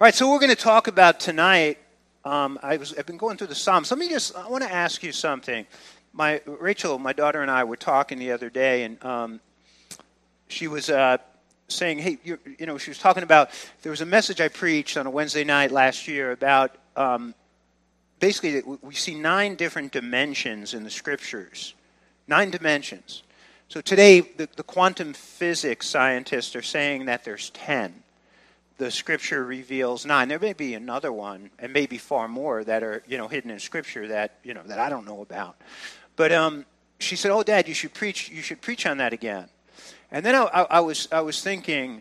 All 0.00 0.06
right, 0.06 0.14
so 0.14 0.30
we're 0.30 0.38
going 0.38 0.48
to 0.48 0.56
talk 0.56 0.86
about 0.86 1.20
tonight. 1.20 1.76
Um, 2.24 2.58
I 2.62 2.78
was, 2.78 2.94
I've 2.96 3.04
been 3.04 3.18
going 3.18 3.36
through 3.36 3.48
the 3.48 3.54
Psalms. 3.54 3.90
Let 3.90 4.00
me 4.00 4.08
just, 4.08 4.34
I 4.34 4.48
want 4.48 4.64
to 4.64 4.72
ask 4.72 5.02
you 5.02 5.12
something. 5.12 5.66
My 6.14 6.40
Rachel, 6.46 6.98
my 6.98 7.12
daughter, 7.12 7.42
and 7.42 7.50
I 7.50 7.64
were 7.64 7.76
talking 7.76 8.18
the 8.18 8.32
other 8.32 8.48
day, 8.48 8.84
and 8.84 9.04
um, 9.04 9.40
she 10.48 10.68
was 10.68 10.88
uh, 10.88 11.18
saying, 11.68 11.98
"Hey, 11.98 12.16
you 12.24 12.38
know," 12.60 12.78
she 12.78 12.90
was 12.90 12.96
talking 12.96 13.24
about 13.24 13.50
there 13.82 13.90
was 13.90 14.00
a 14.00 14.06
message 14.06 14.40
I 14.40 14.48
preached 14.48 14.96
on 14.96 15.06
a 15.06 15.10
Wednesday 15.10 15.44
night 15.44 15.70
last 15.70 16.08
year 16.08 16.32
about 16.32 16.74
um, 16.96 17.34
basically 18.20 18.62
we 18.80 18.94
see 18.94 19.14
nine 19.14 19.54
different 19.54 19.92
dimensions 19.92 20.72
in 20.72 20.82
the 20.82 20.90
scriptures, 20.90 21.74
nine 22.26 22.50
dimensions. 22.50 23.22
So 23.68 23.82
today, 23.82 24.20
the, 24.20 24.48
the 24.56 24.62
quantum 24.62 25.12
physics 25.12 25.86
scientists 25.86 26.56
are 26.56 26.62
saying 26.62 27.04
that 27.04 27.22
there's 27.22 27.50
ten 27.50 28.02
the 28.80 28.90
scripture 28.90 29.44
reveals 29.44 30.06
nine. 30.06 30.28
There 30.28 30.38
may 30.38 30.54
be 30.54 30.72
another 30.72 31.12
one, 31.12 31.50
and 31.58 31.70
maybe 31.70 31.98
far 31.98 32.28
more 32.28 32.64
that 32.64 32.82
are 32.82 33.02
you 33.06 33.18
know 33.18 33.28
hidden 33.28 33.50
in 33.50 33.60
scripture 33.60 34.08
that 34.08 34.38
you 34.42 34.54
know 34.54 34.62
that 34.64 34.78
I 34.78 34.88
don't 34.88 35.04
know 35.04 35.20
about. 35.20 35.60
But 36.16 36.32
um, 36.32 36.64
she 36.98 37.14
said, 37.14 37.30
"Oh, 37.30 37.42
Dad, 37.42 37.68
you 37.68 37.74
should 37.74 37.92
preach. 37.92 38.30
You 38.30 38.40
should 38.40 38.62
preach 38.62 38.86
on 38.86 38.96
that 38.96 39.12
again." 39.12 39.48
And 40.10 40.24
then 40.24 40.34
I, 40.34 40.44
I, 40.44 40.62
I 40.62 40.80
was 40.80 41.08
I 41.12 41.20
was 41.20 41.42
thinking, 41.42 42.00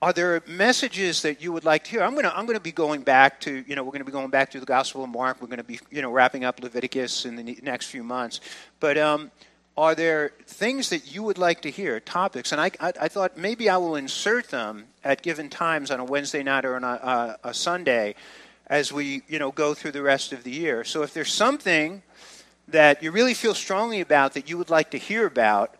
are 0.00 0.12
there 0.12 0.40
messages 0.46 1.22
that 1.22 1.42
you 1.42 1.52
would 1.52 1.64
like 1.64 1.82
to 1.84 1.90
hear? 1.90 2.02
I'm 2.04 2.14
gonna 2.14 2.32
I'm 2.32 2.46
gonna 2.46 2.60
be 2.60 2.70
going 2.70 3.02
back 3.02 3.40
to 3.40 3.64
you 3.66 3.74
know 3.74 3.82
we're 3.82 3.92
gonna 3.92 4.04
be 4.04 4.12
going 4.12 4.30
back 4.30 4.52
to 4.52 4.60
the 4.60 4.66
Gospel 4.66 5.02
of 5.02 5.10
Mark. 5.10 5.42
We're 5.42 5.48
gonna 5.48 5.64
be 5.64 5.80
you 5.90 6.00
know 6.00 6.12
wrapping 6.12 6.44
up 6.44 6.62
Leviticus 6.62 7.26
in 7.26 7.34
the 7.34 7.58
next 7.60 7.86
few 7.86 8.04
months, 8.04 8.40
but. 8.78 8.96
Um, 8.96 9.32
are 9.76 9.94
there 9.94 10.32
things 10.46 10.90
that 10.90 11.14
you 11.14 11.22
would 11.22 11.38
like 11.38 11.62
to 11.62 11.70
hear, 11.70 11.98
topics? 11.98 12.52
And 12.52 12.60
I, 12.60 12.70
I, 12.78 12.92
I, 13.02 13.08
thought 13.08 13.38
maybe 13.38 13.70
I 13.70 13.78
will 13.78 13.96
insert 13.96 14.48
them 14.48 14.84
at 15.02 15.22
given 15.22 15.48
times 15.48 15.90
on 15.90 15.98
a 15.98 16.04
Wednesday 16.04 16.42
night 16.42 16.64
or 16.64 16.76
on 16.76 16.84
a, 16.84 16.86
a, 16.86 17.38
a, 17.44 17.54
Sunday 17.54 18.14
as 18.66 18.92
we 18.92 19.22
you 19.28 19.38
know, 19.38 19.50
go 19.50 19.72
through 19.72 19.92
the 19.92 20.02
rest 20.02 20.32
of 20.32 20.44
the 20.44 20.50
year. 20.50 20.84
So 20.84 21.02
if 21.02 21.14
there's 21.14 21.32
something 21.32 22.02
that 22.68 23.02
you 23.02 23.10
really 23.10 23.34
feel 23.34 23.54
strongly 23.54 24.00
about 24.00 24.34
that 24.34 24.48
you 24.48 24.58
would 24.58 24.70
like 24.70 24.90
to 24.90 24.98
hear 24.98 25.26
about, 25.26 25.74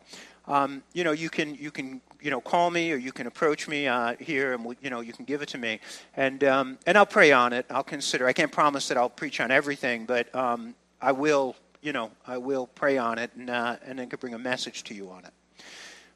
um, 0.48 0.82
you 0.94 1.04
know, 1.04 1.12
you 1.12 1.28
can, 1.28 1.54
you 1.54 1.70
can 1.70 2.00
you 2.20 2.30
know, 2.30 2.40
call 2.40 2.70
me 2.70 2.92
or 2.92 2.96
you 2.96 3.12
can 3.12 3.26
approach 3.26 3.68
me 3.68 3.88
uh, 3.88 4.14
here 4.18 4.54
and, 4.54 4.64
we, 4.64 4.76
you 4.80 4.88
know, 4.88 5.00
you 5.00 5.12
can 5.12 5.24
give 5.24 5.42
it 5.42 5.48
to 5.50 5.58
me. 5.58 5.80
And, 6.16 6.42
um, 6.44 6.78
and 6.86 6.96
I'll 6.96 7.04
pray 7.04 7.32
on 7.32 7.52
it. 7.52 7.66
I'll 7.68 7.82
consider. 7.82 8.26
I 8.26 8.32
can't 8.32 8.52
promise 8.52 8.88
that 8.88 8.96
I'll 8.96 9.10
preach 9.10 9.40
on 9.40 9.50
everything, 9.50 10.06
but 10.06 10.34
um, 10.34 10.74
I 11.00 11.12
will 11.12 11.56
you 11.82 11.92
know, 11.92 12.12
I 12.26 12.38
will 12.38 12.68
pray 12.68 12.96
on 12.96 13.18
it 13.18 13.32
and, 13.36 13.50
uh, 13.50 13.76
and 13.84 13.98
then 13.98 14.08
could 14.08 14.20
bring 14.20 14.34
a 14.34 14.38
message 14.38 14.84
to 14.84 14.94
you 14.94 15.10
on 15.10 15.24
it. 15.24 15.32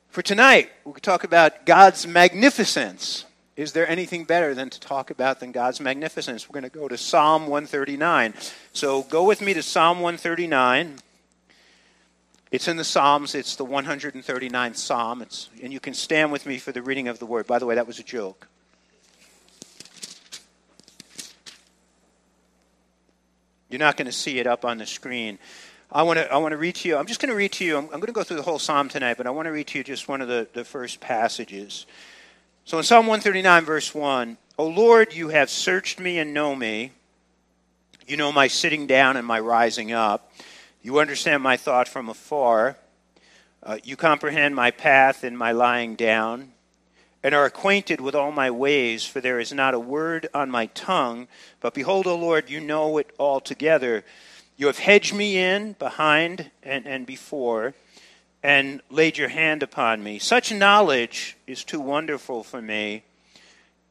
For 0.08 0.22
tonight, 0.22 0.70
we 0.84 0.92
could 0.92 1.02
talk 1.02 1.24
about 1.24 1.66
God's 1.66 2.06
magnificence. 2.06 3.24
Is 3.56 3.72
there 3.72 3.88
anything 3.88 4.24
better 4.24 4.54
than 4.54 4.70
to 4.70 4.80
talk 4.80 5.10
about 5.10 5.40
than 5.40 5.50
God's 5.50 5.80
magnificence? 5.80 6.48
We're 6.48 6.60
going 6.60 6.70
to 6.70 6.78
go 6.78 6.88
to 6.88 6.96
Psalm 6.96 7.42
139. 7.42 8.34
So 8.72 9.02
go 9.02 9.24
with 9.24 9.42
me 9.42 9.54
to 9.54 9.62
Psalm 9.62 9.98
139. 9.98 10.98
It's 12.52 12.68
in 12.68 12.76
the 12.76 12.84
Psalms. 12.84 13.34
It's 13.34 13.56
the 13.56 13.66
139th 13.66 14.76
Psalm. 14.76 15.20
It's, 15.20 15.50
and 15.62 15.72
you 15.72 15.80
can 15.80 15.94
stand 15.94 16.30
with 16.30 16.46
me 16.46 16.58
for 16.58 16.70
the 16.70 16.80
reading 16.80 17.08
of 17.08 17.18
the 17.18 17.26
word. 17.26 17.46
By 17.46 17.58
the 17.58 17.66
way, 17.66 17.74
that 17.74 17.86
was 17.86 17.98
a 17.98 18.04
joke. 18.04 18.46
You're 23.76 23.86
not 23.86 23.98
going 23.98 24.06
to 24.06 24.12
see 24.12 24.38
it 24.38 24.46
up 24.46 24.64
on 24.64 24.78
the 24.78 24.86
screen. 24.86 25.38
I 25.92 26.02
want 26.02 26.18
to 26.18 26.32
I 26.32 26.38
want 26.38 26.52
to 26.52 26.56
read 26.56 26.76
to 26.76 26.88
you. 26.88 26.96
I'm 26.96 27.04
just 27.04 27.20
going 27.20 27.28
to 27.28 27.36
read 27.36 27.52
to 27.52 27.64
you. 27.66 27.76
I'm, 27.76 27.84
I'm, 27.84 28.00
going 28.00 28.06
to 28.06 28.12
go 28.12 28.22
through 28.22 28.38
the 28.38 28.42
whole 28.42 28.58
psalm 28.58 28.88
tonight, 28.88 29.18
but 29.18 29.26
I 29.26 29.30
want 29.30 29.44
to 29.44 29.52
read 29.52 29.66
to 29.66 29.76
you 29.76 29.84
just 29.84 30.08
one 30.08 30.22
of 30.22 30.28
the, 30.28 30.48
the 30.54 30.64
first 30.64 30.98
passages. 30.98 31.84
So 32.64 32.78
in 32.78 32.84
Psalm 32.84 33.06
139, 33.06 33.66
verse 33.66 33.94
1, 33.94 34.38
O 34.56 34.66
Lord, 34.66 35.12
you 35.12 35.28
have 35.28 35.50
searched 35.50 36.00
me 36.00 36.18
and 36.18 36.32
know 36.32 36.56
me. 36.56 36.92
You 38.08 38.16
know 38.16 38.32
my 38.32 38.46
sitting 38.46 38.86
down 38.86 39.18
and 39.18 39.26
my 39.26 39.40
rising 39.40 39.92
up. 39.92 40.32
You 40.80 40.98
understand 40.98 41.42
my 41.42 41.58
thought 41.58 41.86
from 41.86 42.08
afar. 42.08 42.78
Uh, 43.62 43.76
you 43.84 43.94
comprehend 43.94 44.54
my 44.54 44.70
path 44.70 45.22
and 45.22 45.36
my 45.36 45.52
lying 45.52 45.96
down 45.96 46.52
and 47.26 47.34
are 47.34 47.44
acquainted 47.44 48.00
with 48.00 48.14
all 48.14 48.30
my 48.30 48.48
ways, 48.48 49.04
for 49.04 49.20
there 49.20 49.40
is 49.40 49.52
not 49.52 49.74
a 49.74 49.80
word 49.80 50.28
on 50.32 50.48
my 50.48 50.66
tongue. 50.66 51.26
But 51.58 51.74
behold, 51.74 52.06
O 52.06 52.14
Lord, 52.14 52.48
you 52.48 52.60
know 52.60 52.98
it 52.98 53.10
altogether. 53.18 54.04
You 54.56 54.68
have 54.68 54.78
hedged 54.78 55.12
me 55.12 55.36
in 55.36 55.72
behind 55.72 56.52
and, 56.62 56.86
and 56.86 57.04
before, 57.04 57.74
and 58.44 58.80
laid 58.90 59.18
your 59.18 59.26
hand 59.26 59.64
upon 59.64 60.04
me. 60.04 60.20
Such 60.20 60.52
knowledge 60.52 61.36
is 61.48 61.64
too 61.64 61.80
wonderful 61.80 62.44
for 62.44 62.62
me. 62.62 63.02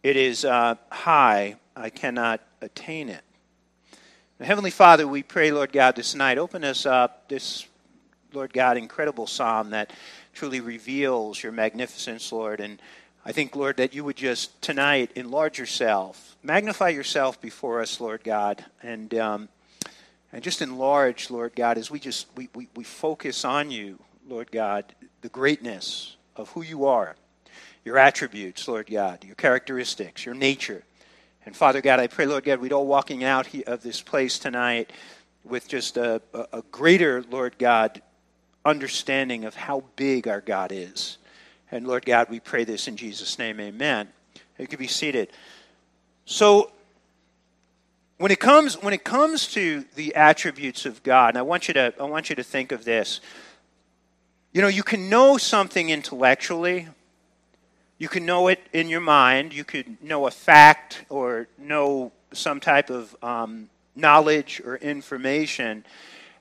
It 0.02 0.16
is 0.16 0.46
uh, 0.46 0.76
high, 0.90 1.58
I 1.76 1.90
cannot 1.90 2.40
attain 2.62 3.10
it. 3.10 3.24
Now, 4.40 4.46
Heavenly 4.46 4.72
Father, 4.72 5.06
we 5.10 5.24
pray, 5.24 5.52
Lord 5.52 5.74
God, 5.74 5.98
this 5.98 6.16
night, 6.16 6.38
open 6.38 6.64
us 6.64 6.86
up 6.86 7.28
this, 7.28 7.68
Lord 8.32 8.54
God, 8.54 8.78
incredible 8.78 9.28
psalm 9.28 9.72
that 9.72 9.92
truly 10.32 10.62
reveals 10.62 11.44
your 11.44 11.52
magnificence, 11.52 12.32
Lord, 12.32 12.62
and 12.62 12.80
I 13.28 13.32
think, 13.32 13.56
Lord, 13.56 13.78
that 13.78 13.96
you 13.96 14.04
would 14.04 14.18
just 14.18 14.62
tonight 14.62 15.12
enlarge 15.16 15.58
yourself, 15.58 16.38
magnify 16.44 16.90
yourself 16.90 17.42
before 17.42 17.82
us, 17.82 18.00
Lord 18.00 18.24
God, 18.24 18.64
and 18.84 19.12
um, 19.16 19.50
and 20.32 20.44
just 20.44 20.62
enlarge, 20.62 21.32
Lord 21.32 21.56
God, 21.56 21.80
as 21.80 21.90
we 21.90 22.00
just 22.00 22.28
we, 22.36 22.50
we, 22.54 22.68
we 22.76 22.84
focus 22.84 23.44
on 23.44 23.72
you, 23.72 23.98
Lord 24.28 24.52
God, 24.52 24.94
the 25.22 25.30
greatness 25.30 26.18
of 26.36 26.50
who 26.50 26.62
you 26.62 26.86
are, 26.86 27.16
your 27.84 27.98
attributes, 27.98 28.68
Lord 28.68 28.92
God, 28.92 29.24
your 29.24 29.36
characteristics, 29.36 30.24
your 30.24 30.36
nature. 30.36 30.84
And 31.48 31.56
Father 31.56 31.82
God, 31.82 32.00
I 32.00 32.06
pray, 32.06 32.28
Lord 32.28 32.44
God, 32.44 32.60
we'd 32.60 32.74
all 32.74 32.86
walking 32.86 33.24
out 33.24 33.48
of 33.66 33.82
this 33.82 34.02
place 34.02 34.38
tonight 34.38 34.94
with 35.44 35.68
just 35.68 35.98
a, 35.98 36.22
a, 36.32 36.46
a 36.54 36.62
greater, 36.72 37.24
Lord 37.24 37.58
God, 37.58 38.04
understanding 38.64 39.46
of 39.46 39.56
how 39.56 39.84
big 39.96 40.28
our 40.28 40.42
God 40.42 40.72
is 40.72 41.18
and 41.72 41.88
Lord 41.88 42.06
God, 42.06 42.30
we 42.30 42.40
pray 42.40 42.64
this 42.64 42.88
in 42.88 42.96
Jesus' 42.96 43.40
name. 43.40 43.60
Amen. 43.60 44.10
You 44.58 44.68
can 44.68 44.80
be 44.80 44.88
seated. 44.88 45.30
So 46.26 46.72
when 48.18 48.32
it 48.32 48.40
comes 48.40 48.82
when 48.82 48.94
it 48.94 49.04
comes 49.04 49.48
to 49.54 49.86
the 49.96 50.16
attributes 50.16 50.86
of 50.86 51.04
God, 51.04 51.30
and 51.30 51.38
I 51.38 51.42
want 51.42 51.68
you 51.68 51.74
to 51.74 51.94
I 52.00 52.04
want 52.04 52.30
you 52.30 52.36
to 52.36 52.44
think 52.44 52.72
of 52.72 52.86
this. 52.86 53.20
You 54.54 54.62
know, 54.62 54.70
you 54.70 54.84
can 54.84 55.10
know 55.10 55.38
something 55.38 55.90
intellectually. 55.90 56.88
You 57.98 58.08
can 58.08 58.26
know 58.26 58.48
it 58.48 58.60
in 58.72 58.88
your 58.88 59.02
mind. 59.02 59.54
You 59.54 59.66
could 59.66 60.02
know 60.02 60.28
a 60.28 60.32
fact 60.32 61.04
or 61.10 61.48
know 61.58 62.14
some 62.32 62.60
type 62.60 62.90
of 62.90 63.16
um, 63.22 63.70
knowledge 63.96 64.62
or 64.66 64.78
information, 64.78 65.86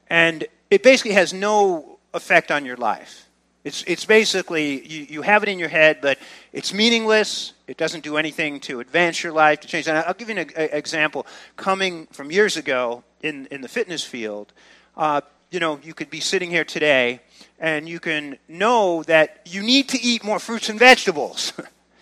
and 0.09 0.47
it 0.71 0.83
basically 0.83 1.13
has 1.13 1.33
no 1.33 1.99
effect 2.13 2.53
on 2.53 2.65
your 2.65 2.77
life. 2.77 3.24
It's, 3.65 3.83
it's 3.87 4.05
basically, 4.05 4.87
you, 4.87 5.07
you 5.09 5.23
have 5.23 5.43
it 5.43 5.49
in 5.49 5.59
your 5.59 5.71
head, 5.71 5.99
but 6.03 6.19
it's 6.53 6.75
meaningless. 6.75 7.55
It 7.67 7.79
doesn't 7.79 8.05
do 8.05 8.19
anything 8.19 8.61
to 8.61 8.81
advance 8.81 9.23
your 9.23 9.33
life, 9.33 9.61
to 9.61 9.69
change. 9.69 9.89
And 9.89 9.97
I'll 9.97 10.13
give 10.13 10.29
you 10.29 10.37
an 10.37 10.51
a, 10.55 10.77
example. 10.77 11.27
Coming 11.57 12.07
from 12.13 12.31
years 12.31 12.59
ago 12.59 13.05
in, 13.23 13.47
in 13.47 13.63
the 13.63 13.69
fitness 13.69 14.05
field, 14.05 14.53
uh, 14.99 15.23
you 15.51 15.61
know, 15.61 15.81
you 15.83 15.95
could 15.95 16.11
be 16.11 16.21
sitting 16.21 16.51
here 16.51 16.65
today 16.65 17.21
and 17.59 17.89
you 17.89 18.01
can 18.01 18.37
know 18.49 19.03
that 19.05 19.41
you 19.47 19.63
need 19.63 19.89
to 19.89 20.03
eat 20.03 20.23
more 20.23 20.39
fruits 20.39 20.69
and 20.69 20.79
vegetables. 20.79 21.55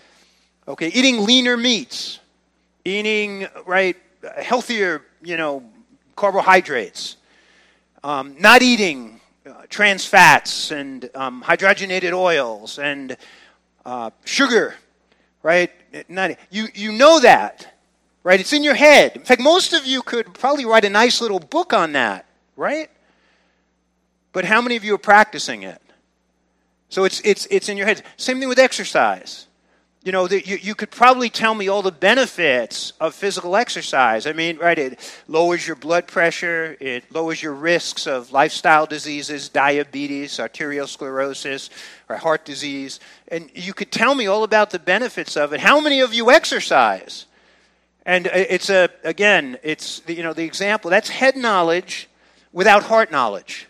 okay, 0.68 0.88
eating 0.88 1.24
leaner 1.24 1.56
meats, 1.56 2.18
eating, 2.84 3.46
right, 3.66 3.96
healthier, 4.42 5.02
you 5.22 5.36
know, 5.36 5.62
carbohydrates, 6.16 7.18
um, 8.02 8.34
not 8.40 8.62
eating 8.62 9.20
uh, 9.44 9.62
trans 9.68 10.06
fats 10.06 10.70
and 10.70 11.10
um, 11.14 11.42
hydrogenated 11.42 12.12
oils 12.12 12.78
and 12.78 13.16
uh, 13.84 14.10
sugar, 14.24 14.74
right? 15.42 15.70
Not, 16.08 16.36
you, 16.50 16.68
you 16.74 16.92
know 16.92 17.18
that, 17.20 17.74
right? 18.22 18.38
It's 18.38 18.52
in 18.52 18.62
your 18.62 18.74
head. 18.74 19.16
In 19.16 19.22
fact, 19.22 19.40
most 19.40 19.72
of 19.72 19.84
you 19.84 20.02
could 20.02 20.32
probably 20.34 20.64
write 20.64 20.84
a 20.84 20.90
nice 20.90 21.20
little 21.20 21.40
book 21.40 21.72
on 21.72 21.92
that, 21.92 22.26
right? 22.56 22.90
But 24.32 24.44
how 24.44 24.60
many 24.60 24.76
of 24.76 24.84
you 24.84 24.94
are 24.94 24.98
practicing 24.98 25.64
it? 25.64 25.82
So 26.88 27.04
it's, 27.04 27.20
it's, 27.24 27.46
it's 27.50 27.68
in 27.68 27.76
your 27.76 27.86
head. 27.86 28.02
Same 28.16 28.38
thing 28.38 28.48
with 28.48 28.58
exercise 28.58 29.46
you 30.04 30.10
know, 30.10 30.26
the, 30.26 30.44
you, 30.44 30.56
you 30.56 30.74
could 30.74 30.90
probably 30.90 31.30
tell 31.30 31.54
me 31.54 31.68
all 31.68 31.80
the 31.82 31.92
benefits 31.92 32.92
of 33.00 33.14
physical 33.14 33.54
exercise. 33.54 34.26
I 34.26 34.32
mean, 34.32 34.58
right, 34.58 34.78
it 34.78 35.22
lowers 35.28 35.64
your 35.64 35.76
blood 35.76 36.08
pressure, 36.08 36.76
it 36.80 37.04
lowers 37.12 37.40
your 37.40 37.52
risks 37.52 38.08
of 38.08 38.32
lifestyle 38.32 38.84
diseases, 38.86 39.48
diabetes, 39.48 40.38
arteriosclerosis, 40.38 41.70
or 42.08 42.16
heart 42.16 42.44
disease. 42.44 42.98
And 43.28 43.48
you 43.54 43.72
could 43.72 43.92
tell 43.92 44.14
me 44.16 44.26
all 44.26 44.42
about 44.42 44.70
the 44.70 44.80
benefits 44.80 45.36
of 45.36 45.52
it. 45.52 45.60
How 45.60 45.80
many 45.80 46.00
of 46.00 46.12
you 46.12 46.32
exercise? 46.32 47.26
And 48.04 48.26
it's 48.26 48.70
a, 48.70 48.88
again, 49.04 49.58
it's, 49.62 50.02
you 50.08 50.24
know, 50.24 50.32
the 50.32 50.44
example, 50.44 50.90
that's 50.90 51.08
head 51.08 51.36
knowledge 51.36 52.08
without 52.52 52.82
heart 52.82 53.12
knowledge. 53.12 53.68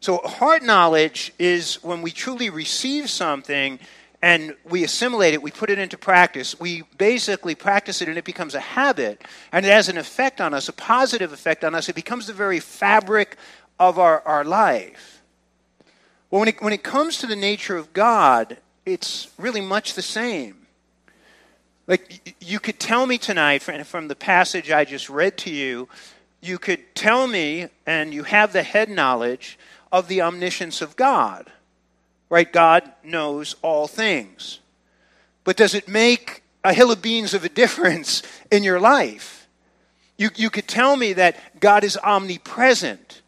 So, 0.00 0.18
heart 0.18 0.62
knowledge 0.62 1.32
is 1.40 1.82
when 1.82 2.02
we 2.02 2.12
truly 2.12 2.50
receive 2.50 3.10
something 3.10 3.80
and 4.20 4.56
we 4.68 4.82
assimilate 4.82 5.34
it, 5.34 5.42
we 5.42 5.50
put 5.50 5.70
it 5.70 5.78
into 5.78 5.96
practice, 5.96 6.58
we 6.58 6.82
basically 6.96 7.54
practice 7.54 8.02
it 8.02 8.08
and 8.08 8.18
it 8.18 8.24
becomes 8.24 8.54
a 8.54 8.60
habit, 8.60 9.22
and 9.52 9.64
it 9.64 9.70
has 9.70 9.88
an 9.88 9.96
effect 9.96 10.40
on 10.40 10.54
us, 10.54 10.68
a 10.68 10.72
positive 10.72 11.32
effect 11.32 11.62
on 11.62 11.74
us. 11.74 11.88
It 11.88 11.94
becomes 11.94 12.26
the 12.26 12.32
very 12.32 12.60
fabric 12.60 13.36
of 13.78 13.98
our, 13.98 14.20
our 14.26 14.44
life. 14.44 15.22
Well, 16.30 16.40
when 16.40 16.48
it, 16.48 16.60
when 16.60 16.72
it 16.72 16.82
comes 16.82 17.18
to 17.18 17.26
the 17.26 17.36
nature 17.36 17.76
of 17.76 17.92
God, 17.92 18.58
it's 18.84 19.28
really 19.38 19.60
much 19.60 19.94
the 19.94 20.02
same. 20.02 20.66
Like, 21.86 22.36
you 22.40 22.60
could 22.60 22.78
tell 22.78 23.06
me 23.06 23.16
tonight 23.16 23.62
from 23.62 24.08
the 24.08 24.16
passage 24.16 24.70
I 24.70 24.84
just 24.84 25.08
read 25.08 25.38
to 25.38 25.50
you, 25.50 25.88
you 26.42 26.58
could 26.58 26.94
tell 26.94 27.26
me, 27.26 27.68
and 27.86 28.12
you 28.12 28.24
have 28.24 28.52
the 28.52 28.62
head 28.62 28.90
knowledge 28.90 29.58
of 29.90 30.06
the 30.08 30.22
omniscience 30.22 30.82
of 30.82 30.96
God. 30.96 31.50
Right? 32.30 32.50
God 32.52 32.90
knows 33.02 33.56
all 33.62 33.86
things. 33.86 34.60
But 35.44 35.56
does 35.56 35.74
it 35.74 35.88
make 35.88 36.42
a 36.62 36.74
hill 36.74 36.90
of 36.90 37.00
beans 37.00 37.32
of 37.34 37.44
a 37.44 37.48
difference 37.48 38.22
in 38.50 38.62
your 38.62 38.80
life? 38.80 39.48
You, 40.18 40.30
you 40.34 40.50
could 40.50 40.68
tell 40.68 40.96
me 40.96 41.14
that 41.14 41.60
God 41.60 41.84
is 41.84 41.96
omnipresent. 41.96 43.22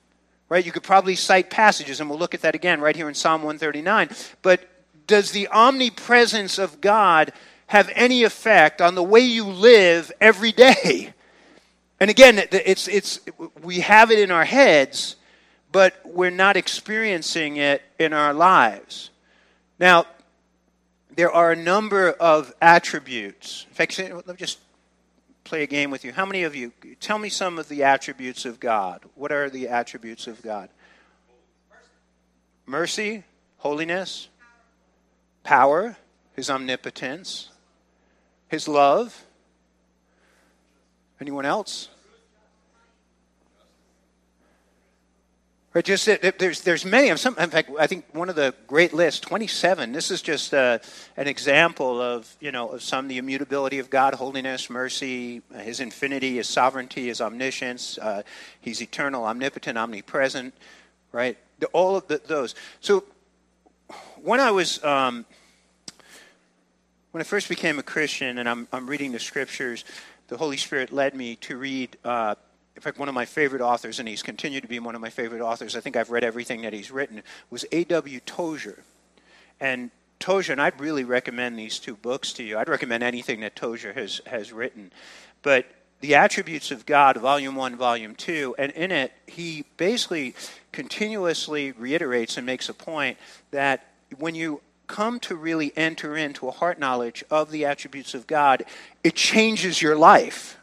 Right? 0.49 0.67
You 0.67 0.73
could 0.73 0.83
probably 0.83 1.15
cite 1.15 1.49
passages, 1.49 2.01
and 2.01 2.11
we'll 2.11 2.19
look 2.19 2.35
at 2.35 2.43
that 2.43 2.55
again 2.55 2.81
right 2.81 2.97
here 2.97 3.09
in 3.09 3.15
Psalm 3.15 3.43
139. 3.43 4.11
But 4.43 4.69
does 5.07 5.31
the 5.31 5.49
omnipresence 5.49 6.59
of 6.59 6.81
God 6.81 7.33
have 7.69 7.91
any 7.95 8.25
effect 8.25 8.81
on 8.81 8.97
the 8.97 9.03
way 9.03 9.21
you 9.21 9.45
live 9.45 10.11
every 10.21 10.53
day? 10.53 11.15
And 12.01 12.11
again, 12.11 12.43
it's, 12.51 12.89
it's, 12.89 13.21
we 13.63 13.81
have 13.81 14.11
it 14.11 14.19
in 14.19 14.31
our 14.31 14.45
heads, 14.45 15.17
but 15.73 16.01
we're 16.05 16.31
not 16.31 16.57
experiencing 16.57 17.57
it 17.57 17.83
in 17.99 18.13
our 18.13 18.33
lives. 18.33 19.11
Now, 19.79 20.07
there 21.15 21.31
are 21.31 21.53
a 21.53 21.57
number 21.57 22.11
of 22.11 22.53
attributes. 22.61 23.67
In 23.69 23.75
fact, 23.75 23.99
let 23.99 24.27
me 24.27 24.35
just 24.37 24.59
play 25.45 25.63
a 25.63 25.67
game 25.67 25.91
with 25.91 26.05
you. 26.05 26.13
How 26.13 26.27
many 26.27 26.45
of 26.45 26.55
you, 26.55 26.73
tell 27.01 27.19
me 27.19 27.29
some 27.29 27.59
of 27.59 27.69
the 27.69 27.83
attributes 27.83 28.45
of 28.45 28.61
God. 28.61 29.03
What 29.15 29.33
are 29.33 29.51
the 29.51 29.69
attributes 29.69 30.27
of 30.27 30.41
God? 30.43 30.69
Mercy, 32.67 33.25
holiness, 33.59 34.29
power, 35.43 35.97
his 36.37 36.51
omnipotence, 36.51 37.51
his 38.49 38.69
love. 38.69 39.25
Anyone 41.21 41.45
else? 41.45 41.89
Right, 45.73 45.85
just 45.85 46.07
there's 46.07 46.63
there's 46.63 46.85
many. 46.85 47.11
of 47.11 47.21
Some, 47.21 47.39
in 47.39 47.49
fact, 47.49 47.71
I 47.79 47.87
think 47.87 48.05
one 48.13 48.29
of 48.29 48.35
the 48.35 48.53
great 48.67 48.93
lists, 48.93 49.21
27. 49.21 49.93
This 49.93 50.11
is 50.11 50.21
just 50.21 50.53
uh, 50.53 50.81
an 51.17 51.29
example 51.29 52.03
of 52.03 52.37
you 52.41 52.51
know 52.51 52.71
of 52.71 52.83
some 52.83 53.07
the 53.07 53.19
immutability 53.19 53.79
of 53.79 53.89
God, 53.89 54.15
holiness, 54.15 54.69
mercy, 54.69 55.43
His 55.55 55.79
infinity, 55.79 56.39
His 56.39 56.49
sovereignty, 56.49 57.07
His 57.07 57.21
omniscience. 57.21 57.99
Uh, 57.99 58.23
he's 58.61 58.83
eternal, 58.83 59.25
omnipotent, 59.25 59.79
omnipresent. 59.79 60.55
Right, 61.13 61.39
the, 61.61 61.67
all 61.69 61.95
of 61.95 62.09
the, 62.09 62.21
those. 62.27 62.57
So 62.81 63.05
when 64.23 64.41
I 64.41 64.51
was 64.51 64.83
um, 64.83 65.25
when 67.13 67.21
I 67.21 67.25
first 67.25 67.49
became 67.49 67.79
a 67.79 67.85
Christian, 67.85 68.39
and 68.39 68.49
I'm 68.49 68.67
I'm 68.73 68.91
reading 68.91 69.13
the 69.13 69.21
scriptures, 69.21 69.85
the 70.27 70.37
Holy 70.37 70.57
Spirit 70.57 70.93
led 70.93 71.15
me 71.15 71.37
to 71.37 71.57
read 71.57 71.97
uh, 72.05 72.35
in 72.77 72.83
fact, 72.83 72.99
one 72.99 73.09
of 73.09 73.15
my 73.15 73.25
favorite 73.25 73.63
authors, 73.63 73.99
and 73.99 74.09
he's 74.09 74.23
continued 74.23 74.63
to 74.63 74.69
be 74.69 74.79
one 74.79 74.95
of 74.95 75.01
my 75.01 75.11
favorite 75.11 75.43
authors, 75.43 75.77
I 75.77 75.81
think 75.81 75.97
I've 75.97 76.11
read 76.11 76.25
everything 76.25 76.63
that 76.63 76.73
he's 76.73 76.91
written, 76.91 77.23
was 77.51 77.65
A.W. 77.73 78.21
Tozer. 78.21 78.83
And 79.61 79.91
Tozer, 80.19 80.53
and 80.53 80.63
I'd 80.63 80.79
really 80.81 81.05
recommend 81.05 81.59
these 81.59 81.79
two 81.79 81.97
books 81.97 82.33
to 82.35 82.43
you. 82.43 82.59
I'd 82.59 82.69
recommend 82.69 83.03
anything 83.03 83.41
that 83.41 83.57
Tozer 83.57 83.93
has, 83.93 84.21
has 84.27 84.53
written. 84.53 84.93
But 85.43 85.67
The 86.01 86.15
Attributes 86.15 86.71
of 86.71 86.87
God, 86.87 87.17
Volume 87.17 87.57
1, 87.57 87.77
Volume 87.77 88.15
2, 88.15 88.55
and 88.59 88.73
in 88.73 88.93
it, 88.93 89.13
he 89.27 89.65
basically 89.77 90.35
continuously 90.73 91.73
reiterates 91.73 92.37
and 92.37 92.47
makes 92.47 92.69
a 92.69 92.75
point 92.75 93.19
that 93.51 93.89
when 94.19 94.35
you 94.35 94.61
come 94.87 95.21
to 95.21 95.35
really 95.37 95.73
enter 95.77 96.17
into 96.17 96.49
a 96.49 96.51
heart 96.51 96.79
knowledge 96.79 97.25
of 97.31 97.51
the 97.51 97.65
attributes 97.65 98.15
of 98.15 98.27
God, 98.27 98.65
it 99.05 99.15
changes 99.15 99.83
your 99.83 99.97
life 99.97 100.57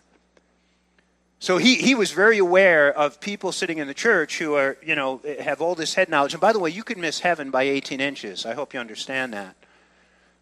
so 1.39 1.57
he, 1.57 1.75
he 1.75 1.93
was 1.93 2.11
very 2.11 2.39
aware 2.39 2.91
of 2.91 3.19
people 3.19 3.51
sitting 3.51 3.77
in 3.77 3.87
the 3.87 3.93
church 3.93 4.39
who 4.39 4.55
are, 4.55 4.77
you 4.83 4.95
know, 4.95 5.21
have 5.39 5.61
all 5.61 5.75
this 5.75 5.93
head 5.93 6.09
knowledge. 6.09 6.33
And 6.33 6.41
by 6.41 6.51
the 6.51 6.59
way, 6.59 6.71
you 6.71 6.83
could 6.83 6.97
miss 6.97 7.19
heaven 7.19 7.51
by 7.51 7.63
18 7.63 8.01
inches. 8.01 8.45
I 8.45 8.53
hope 8.53 8.73
you 8.73 8.79
understand 8.79 9.33
that. 9.33 9.55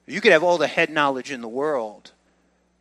You 0.08 0.22
could 0.22 0.32
have 0.32 0.44
all 0.44 0.58
the 0.58 0.68
head 0.68 0.90
knowledge 0.90 1.32
in 1.32 1.42
the 1.42 1.50
world. 1.50 2.12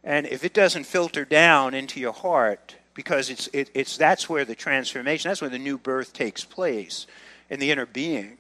And 0.05 0.27
if 0.27 0.45
it 0.45 0.55
doesn't 0.55 0.85
filter 0.85 1.25
down 1.25 1.75
into 1.75 1.99
your 1.99 2.13
heart, 2.13 2.77
because 2.93 3.31
it's, 3.31 3.49
it, 3.53 3.71
it's, 3.75 3.97
that's 3.97 4.29
where 4.29 4.45
the 4.45 4.55
transformation, 4.55 5.29
that's 5.29 5.41
where 5.41 5.51
the 5.51 5.59
new 5.59 5.79
birth 5.79 6.13
takes 6.13 6.45
place 6.45 7.07
in 7.51 7.59
the 7.59 7.71
inner 7.71 7.87
being. 7.87 8.39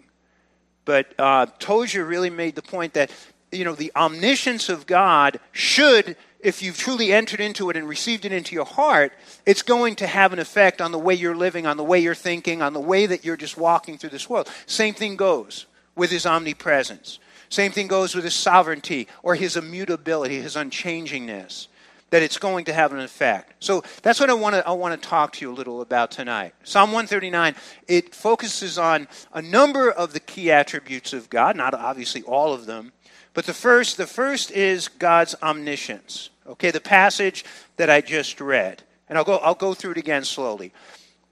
But 0.84 1.14
uh, 1.18 1.46
Tozer 1.58 2.04
really 2.04 2.30
made 2.30 2.54
the 2.54 2.62
point 2.62 2.94
that, 2.94 3.10
you 3.50 3.64
know, 3.64 3.74
the 3.74 3.90
omniscience 3.96 4.68
of 4.68 4.86
God 4.86 5.40
should 5.50 6.16
if 6.44 6.62
you've 6.62 6.76
truly 6.76 7.10
entered 7.10 7.40
into 7.40 7.70
it 7.70 7.76
and 7.76 7.88
received 7.88 8.26
it 8.26 8.32
into 8.32 8.54
your 8.54 8.66
heart, 8.66 9.12
it's 9.46 9.62
going 9.62 9.96
to 9.96 10.06
have 10.06 10.32
an 10.34 10.38
effect 10.38 10.82
on 10.82 10.92
the 10.92 10.98
way 10.98 11.14
you're 11.14 11.34
living, 11.34 11.66
on 11.66 11.78
the 11.78 11.82
way 11.82 11.98
you're 11.98 12.14
thinking, 12.14 12.60
on 12.60 12.74
the 12.74 12.80
way 12.80 13.06
that 13.06 13.24
you're 13.24 13.36
just 13.36 13.56
walking 13.56 13.96
through 13.96 14.10
this 14.10 14.28
world. 14.28 14.48
Same 14.66 14.92
thing 14.92 15.16
goes 15.16 15.64
with 15.96 16.10
his 16.10 16.26
omnipresence. 16.26 17.18
Same 17.48 17.72
thing 17.72 17.88
goes 17.88 18.14
with 18.14 18.24
his 18.24 18.34
sovereignty 18.34 19.08
or 19.22 19.34
his 19.34 19.56
immutability, 19.56 20.38
his 20.38 20.54
unchangingness, 20.54 21.68
that 22.10 22.22
it's 22.22 22.36
going 22.36 22.66
to 22.66 22.74
have 22.74 22.92
an 22.92 23.00
effect. 23.00 23.54
So 23.64 23.82
that's 24.02 24.20
what 24.20 24.28
I 24.28 24.34
want 24.34 24.54
to 24.54 24.68
I 24.68 24.72
want 24.72 25.00
to 25.00 25.08
talk 25.08 25.32
to 25.34 25.46
you 25.46 25.50
a 25.50 25.54
little 25.54 25.80
about 25.80 26.10
tonight. 26.10 26.54
Psalm 26.62 26.90
139, 26.90 27.54
it 27.88 28.14
focuses 28.14 28.76
on 28.76 29.08
a 29.32 29.40
number 29.40 29.90
of 29.90 30.12
the 30.12 30.20
key 30.20 30.50
attributes 30.50 31.14
of 31.14 31.30
God, 31.30 31.56
not 31.56 31.72
obviously 31.72 32.22
all 32.22 32.52
of 32.52 32.66
them, 32.66 32.92
but 33.32 33.46
the 33.46 33.54
first 33.54 33.96
the 33.96 34.06
first 34.06 34.50
is 34.50 34.88
God's 34.88 35.34
omniscience. 35.42 36.28
Okay, 36.46 36.70
the 36.70 36.80
passage 36.80 37.44
that 37.76 37.88
I 37.88 38.00
just 38.00 38.40
read. 38.40 38.82
And 39.08 39.18
I'll 39.18 39.24
go, 39.24 39.36
I'll 39.38 39.54
go 39.54 39.74
through 39.74 39.92
it 39.92 39.98
again 39.98 40.24
slowly. 40.24 40.72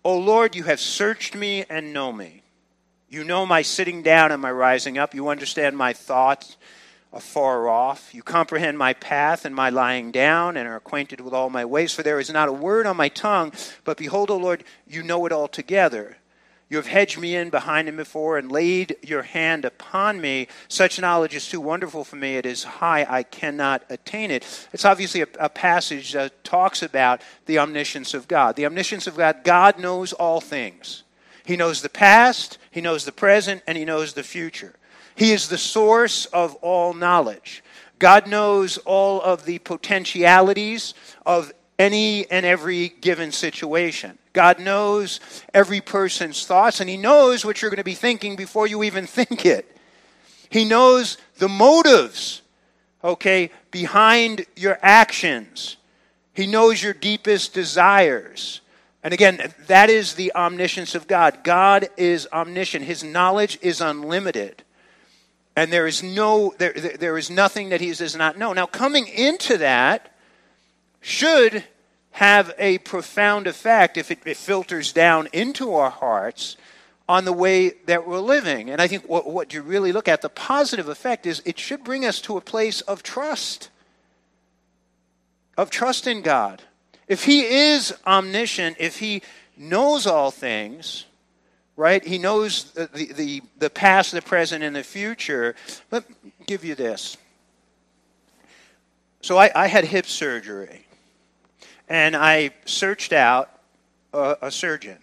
O 0.04 0.16
Lord, 0.18 0.56
you 0.56 0.64
have 0.64 0.80
searched 0.80 1.34
me 1.34 1.64
and 1.68 1.92
know 1.92 2.12
me. 2.12 2.42
You 3.08 3.24
know 3.24 3.44
my 3.44 3.62
sitting 3.62 4.02
down 4.02 4.32
and 4.32 4.40
my 4.40 4.50
rising 4.50 4.98
up. 4.98 5.14
You 5.14 5.28
understand 5.28 5.76
my 5.76 5.92
thoughts 5.92 6.56
afar 7.12 7.68
off. 7.68 8.14
You 8.14 8.22
comprehend 8.22 8.78
my 8.78 8.94
path 8.94 9.44
and 9.44 9.54
my 9.54 9.68
lying 9.68 10.12
down 10.12 10.56
and 10.56 10.66
are 10.66 10.76
acquainted 10.76 11.20
with 11.20 11.34
all 11.34 11.50
my 11.50 11.64
ways. 11.64 11.92
For 11.92 12.02
there 12.02 12.18
is 12.18 12.30
not 12.30 12.48
a 12.48 12.52
word 12.52 12.86
on 12.86 12.96
my 12.96 13.08
tongue, 13.08 13.52
but 13.84 13.98
behold, 13.98 14.30
O 14.30 14.36
Lord, 14.36 14.64
you 14.86 15.02
know 15.02 15.26
it 15.26 15.32
altogether. 15.32 16.16
You 16.72 16.78
have 16.78 16.86
hedged 16.86 17.18
me 17.18 17.36
in 17.36 17.50
behind 17.50 17.88
and 17.88 17.98
before 17.98 18.38
and 18.38 18.50
laid 18.50 18.96
your 19.02 19.20
hand 19.20 19.66
upon 19.66 20.22
me. 20.22 20.48
Such 20.68 20.98
knowledge 20.98 21.34
is 21.34 21.46
too 21.46 21.60
wonderful 21.60 22.02
for 22.02 22.16
me. 22.16 22.36
It 22.36 22.46
is 22.46 22.64
high. 22.64 23.04
I 23.06 23.24
cannot 23.24 23.82
attain 23.90 24.30
it. 24.30 24.42
It's 24.72 24.86
obviously 24.86 25.20
a, 25.20 25.26
a 25.38 25.50
passage 25.50 26.12
that 26.12 26.44
talks 26.44 26.82
about 26.82 27.20
the 27.44 27.58
omniscience 27.58 28.14
of 28.14 28.26
God. 28.26 28.56
The 28.56 28.64
omniscience 28.64 29.06
of 29.06 29.18
God, 29.18 29.44
God 29.44 29.78
knows 29.78 30.14
all 30.14 30.40
things. 30.40 31.02
He 31.44 31.58
knows 31.58 31.82
the 31.82 31.90
past, 31.90 32.56
He 32.70 32.80
knows 32.80 33.04
the 33.04 33.12
present, 33.12 33.62
and 33.66 33.76
He 33.76 33.84
knows 33.84 34.14
the 34.14 34.22
future. 34.22 34.74
He 35.14 35.32
is 35.32 35.50
the 35.50 35.58
source 35.58 36.24
of 36.24 36.54
all 36.62 36.94
knowledge. 36.94 37.62
God 37.98 38.26
knows 38.26 38.78
all 38.78 39.20
of 39.20 39.44
the 39.44 39.58
potentialities 39.58 40.94
of 41.26 41.52
any 41.78 42.30
and 42.30 42.46
every 42.46 42.88
given 43.00 43.32
situation. 43.32 44.18
God 44.32 44.60
knows 44.60 45.20
every 45.52 45.80
person's 45.80 46.46
thoughts, 46.46 46.80
and 46.80 46.88
He 46.88 46.96
knows 46.96 47.44
what 47.44 47.60
you're 47.60 47.70
going 47.70 47.78
to 47.78 47.84
be 47.84 47.94
thinking 47.94 48.36
before 48.36 48.66
you 48.66 48.82
even 48.82 49.06
think 49.06 49.44
it. 49.46 49.76
He 50.48 50.64
knows 50.64 51.16
the 51.38 51.48
motives, 51.48 52.42
okay, 53.02 53.50
behind 53.70 54.46
your 54.54 54.78
actions. 54.82 55.76
He 56.34 56.46
knows 56.46 56.82
your 56.82 56.92
deepest 56.92 57.54
desires. 57.54 58.60
And 59.02 59.12
again, 59.12 59.52
that 59.66 59.90
is 59.90 60.14
the 60.14 60.32
omniscience 60.34 60.94
of 60.94 61.06
God. 61.06 61.42
God 61.42 61.88
is 61.96 62.28
omniscient. 62.32 62.84
His 62.84 63.02
knowledge 63.02 63.58
is 63.60 63.80
unlimited. 63.80 64.62
And 65.56 65.72
there 65.72 65.86
is 65.86 66.02
no 66.02 66.54
there, 66.58 66.72
there 66.72 67.18
is 67.18 67.28
nothing 67.28 67.70
that 67.70 67.80
he 67.80 67.92
does 67.92 68.16
not 68.16 68.38
know. 68.38 68.52
Now 68.52 68.66
coming 68.66 69.06
into 69.08 69.58
that 69.58 70.11
should 71.02 71.64
have 72.12 72.54
a 72.58 72.78
profound 72.78 73.46
effect 73.46 73.98
if 73.98 74.10
it, 74.10 74.20
it, 74.24 74.36
filters 74.36 74.92
down 74.92 75.28
into 75.32 75.74
our 75.74 75.90
hearts 75.90 76.56
on 77.08 77.24
the 77.24 77.32
way 77.32 77.70
that 77.86 78.06
we're 78.06 78.20
living. 78.20 78.70
And 78.70 78.80
I 78.80 78.86
think 78.86 79.08
what, 79.08 79.28
what 79.28 79.52
you 79.52 79.60
really 79.60 79.92
look 79.92 80.08
at, 80.08 80.22
the 80.22 80.28
positive 80.28 80.88
effect 80.88 81.26
is 81.26 81.42
it 81.44 81.58
should 81.58 81.84
bring 81.84 82.04
us 82.04 82.20
to 82.22 82.36
a 82.36 82.40
place 82.40 82.80
of 82.82 83.02
trust, 83.02 83.68
of 85.58 85.68
trust 85.68 86.06
in 86.06 86.22
God. 86.22 86.62
If 87.08 87.24
He 87.24 87.42
is 87.42 87.94
omniscient, 88.06 88.76
if 88.78 88.98
He 88.98 89.22
knows 89.56 90.06
all 90.06 90.30
things, 90.30 91.06
right? 91.76 92.04
He 92.04 92.18
knows 92.18 92.64
the, 92.72 92.86
the, 92.86 93.42
the, 93.58 93.70
past, 93.70 94.12
the 94.12 94.22
present, 94.22 94.62
and 94.62 94.76
the 94.76 94.84
future. 94.84 95.54
Let 95.90 96.08
me 96.08 96.32
give 96.46 96.64
you 96.64 96.74
this. 96.74 97.16
So 99.22 99.38
I, 99.38 99.50
I 99.54 99.66
had 99.68 99.84
hip 99.84 100.06
surgery, 100.06 100.81
and 101.88 102.16
I 102.16 102.50
searched 102.64 103.12
out 103.12 103.50
a, 104.12 104.36
a 104.42 104.50
surgeon. 104.50 104.98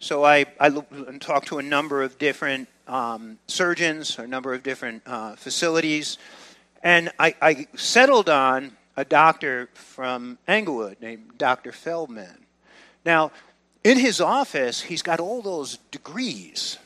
So 0.00 0.24
I, 0.24 0.46
I 0.60 0.70
talked 1.18 1.48
to 1.48 1.58
a 1.58 1.62
number 1.62 2.02
of 2.02 2.18
different 2.18 2.68
um, 2.86 3.38
surgeons, 3.48 4.18
a 4.18 4.26
number 4.26 4.54
of 4.54 4.62
different 4.62 5.02
uh, 5.06 5.36
facilities, 5.36 6.18
and 6.82 7.10
I, 7.18 7.34
I, 7.42 7.66
settled 7.74 8.28
on 8.28 8.72
a 8.96 9.04
doctor 9.04 9.68
from 9.74 10.38
Englewood 10.46 10.98
named 11.00 11.32
Dr. 11.36 11.72
Feldman. 11.72 12.46
Now, 13.04 13.32
in 13.84 13.98
his 13.98 14.20
office, 14.20 14.82
he's 14.82 15.02
got 15.02 15.20
all 15.20 15.42
those 15.42 15.78
degrees, 15.90 16.78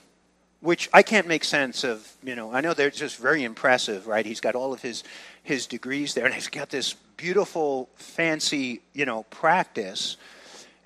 which 0.61 0.89
I 0.93 1.03
can't 1.03 1.27
make 1.27 1.45
sense 1.45 1.85
of. 1.85 2.17
You 2.23 2.35
know, 2.35 2.53
I 2.53 2.61
know 2.61 2.75
they're 2.75 2.91
just 2.91 3.17
very 3.17 3.45
impressive, 3.45 4.07
right? 4.07 4.25
He's 4.25 4.41
got 4.41 4.55
all 4.55 4.73
of 4.73 4.83
his 4.83 5.05
his 5.43 5.67
degrees 5.67 6.15
there, 6.15 6.25
and 6.25 6.35
he's 6.35 6.49
got 6.49 6.71
this 6.71 6.95
beautiful, 7.17 7.89
fancy, 7.97 8.81
you 8.93 9.05
know, 9.05 9.25
practice. 9.25 10.17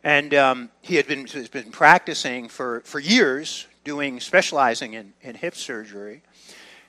And 0.02 0.34
um, 0.34 0.70
he 0.82 0.96
had 0.96 1.06
been, 1.06 1.26
has 1.26 1.48
been 1.48 1.70
practicing 1.70 2.48
for, 2.48 2.80
for 2.80 3.00
years, 3.00 3.66
doing 3.84 4.20
specializing 4.20 4.94
in, 4.94 5.12
in 5.22 5.34
hip 5.34 5.56
surgery. 5.56 6.22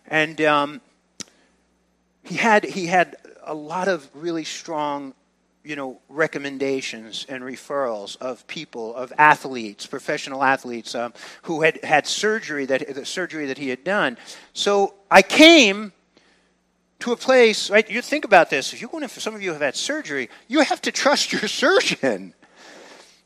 And 0.07 0.39
um, 0.41 0.81
he, 2.23 2.35
had, 2.35 2.63
he 2.63 2.87
had 2.87 3.15
a 3.43 3.53
lot 3.53 3.87
of 3.87 4.09
really 4.13 4.43
strong 4.43 5.13
you 5.63 5.75
know, 5.75 5.99
recommendations 6.07 7.25
and 7.27 7.43
referrals 7.43 8.15
of 8.17 8.47
people, 8.47 8.95
of 8.95 9.11
athletes, 9.17 9.85
professional 9.85 10.41
athletes 10.41 10.95
um, 10.95 11.13
who 11.41 11.61
had 11.61 11.83
had 11.83 12.07
surgery 12.07 12.65
that 12.65 12.95
the 12.95 13.05
surgery 13.05 13.47
that 13.47 13.57
he 13.57 13.67
had 13.67 13.83
done. 13.83 14.17
So 14.53 14.93
I 15.11 15.21
came 15.21 15.91
to 16.99 17.11
a 17.11 17.15
place, 17.15 17.69
right? 17.69 17.89
You 17.89 18.01
think 18.01 18.25
about 18.25 18.49
this. 18.49 18.73
If 18.73 18.81
you're 18.81 18.89
going 18.89 19.03
in 19.03 19.09
for 19.09 19.19
some 19.19 19.35
of 19.35 19.41
you 19.41 19.51
have 19.53 19.61
had 19.61 19.75
surgery, 19.75 20.29
you 20.47 20.61
have 20.61 20.81
to 20.81 20.91
trust 20.91 21.31
your 21.31 21.47
surgeon. 21.47 22.33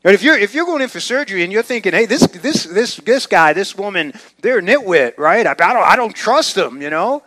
But 0.02 0.14
if 0.14 0.22
you're 0.22 0.36
if 0.36 0.54
you're 0.54 0.66
going 0.66 0.82
in 0.82 0.88
for 0.88 1.00
surgery 1.00 1.44
and 1.44 1.52
you're 1.52 1.62
thinking, 1.62 1.92
hey, 1.92 2.06
this 2.06 2.26
this 2.26 2.64
this 2.64 2.96
this 2.96 3.26
guy, 3.26 3.52
this 3.52 3.76
woman, 3.76 4.12
they're 4.40 4.60
nitwit, 4.60 5.16
right? 5.16 5.46
I, 5.46 5.54
don't 5.54 5.76
I 5.76 5.94
don't 5.94 6.14
trust 6.14 6.56
them, 6.56 6.82
you 6.82 6.90
know. 6.90 7.22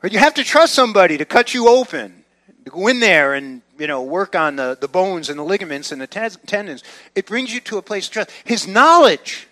But 0.00 0.12
you 0.12 0.18
have 0.18 0.34
to 0.34 0.44
trust 0.44 0.74
somebody 0.74 1.18
to 1.18 1.24
cut 1.24 1.54
you 1.54 1.68
open, 1.68 2.24
to 2.64 2.70
go 2.70 2.88
in 2.88 2.98
there 2.98 3.34
and 3.34 3.60
you 3.78 3.86
know 3.86 4.02
work 4.02 4.34
on 4.34 4.56
the, 4.56 4.76
the 4.80 4.88
bones 4.88 5.28
and 5.28 5.38
the 5.38 5.44
ligaments 5.44 5.92
and 5.92 6.00
the 6.00 6.06
t- 6.06 6.28
tendons. 6.46 6.82
It 7.14 7.26
brings 7.26 7.52
you 7.52 7.60
to 7.60 7.76
a 7.76 7.82
place 7.82 8.06
of 8.06 8.12
trust. 8.12 8.30
His 8.44 8.66
knowledge, 8.66 9.48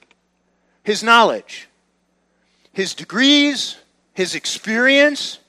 his 0.83 1.03
knowledge, 1.03 1.69
his 2.73 2.95
degrees, 2.95 3.77
his 4.15 4.35
experience, 4.35 5.40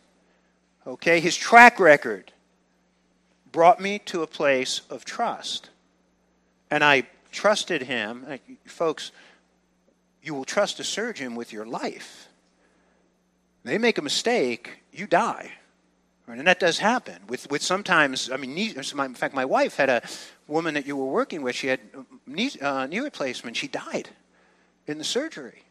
okay, 0.86 1.20
his 1.20 1.36
track 1.36 1.80
record 1.80 2.32
brought 3.52 3.80
me 3.80 4.00
to 4.00 4.24
a 4.24 4.28
place 4.28 4.82
of 4.90 5.06
trust 5.06 5.70
and 6.70 6.84
I 6.84 7.04
trusted 7.32 7.84
him. 7.84 8.26
Folks, 8.66 9.12
you 10.24 10.34
will 10.34 10.46
trust 10.46 10.80
a 10.80 10.84
surgeon 10.84 11.36
with 11.36 11.52
your 11.52 11.66
life. 11.66 12.30
They 13.64 13.78
make 13.78 13.98
a 13.98 14.02
mistake, 14.02 14.80
you 14.92 15.06
die. 15.06 15.52
And 16.28 16.48
that 16.48 16.60
does 16.60 16.80
happen. 16.80 17.18
With, 17.28 17.52
with 17.52 17.62
sometimes, 17.62 18.32
I 18.32 18.38
mean, 18.38 18.58
in 18.58 19.14
fact, 19.16 19.34
my 19.34 19.44
wife 19.44 19.76
had 19.76 19.90
a 19.90 20.02
woman 20.48 20.76
that 20.76 20.88
you 20.88 20.96
were 20.96 21.06
working 21.06 21.42
with. 21.42 21.56
She 21.56 21.68
had 21.68 21.82
knee, 22.26 22.52
uh, 22.62 22.88
knee 22.88 23.00
replacement. 23.02 23.58
She 23.58 23.68
died 23.68 24.08
in 24.88 24.98
the 24.98 25.04
surgery. 25.04 25.64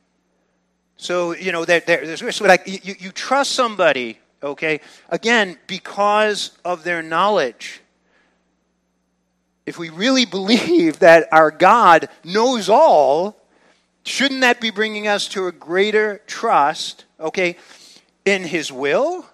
So, 0.96 1.32
you 1.32 1.50
know, 1.50 1.64
there, 1.64 1.80
there, 1.80 2.06
there's 2.06 2.22
risk. 2.22 2.42
Like, 2.42 2.66
you, 2.66 2.94
you 2.98 3.10
trust 3.10 3.52
somebody, 3.52 4.18
okay, 4.42 4.80
again, 5.08 5.58
because 5.66 6.50
of 6.64 6.84
their 6.84 7.02
knowledge 7.02 7.80
if 9.70 9.78
we 9.78 9.88
really 9.88 10.24
believe 10.24 10.98
that 10.98 11.28
our 11.30 11.52
God 11.52 12.08
knows 12.24 12.68
all, 12.68 13.36
shouldn't 14.04 14.40
that 14.40 14.60
be 14.60 14.70
bringing 14.70 15.06
us 15.06 15.28
to 15.28 15.46
a 15.46 15.52
greater 15.52 16.20
trust, 16.26 17.04
okay, 17.20 17.56
in 18.24 18.42
His 18.42 18.72
will? 18.72 19.26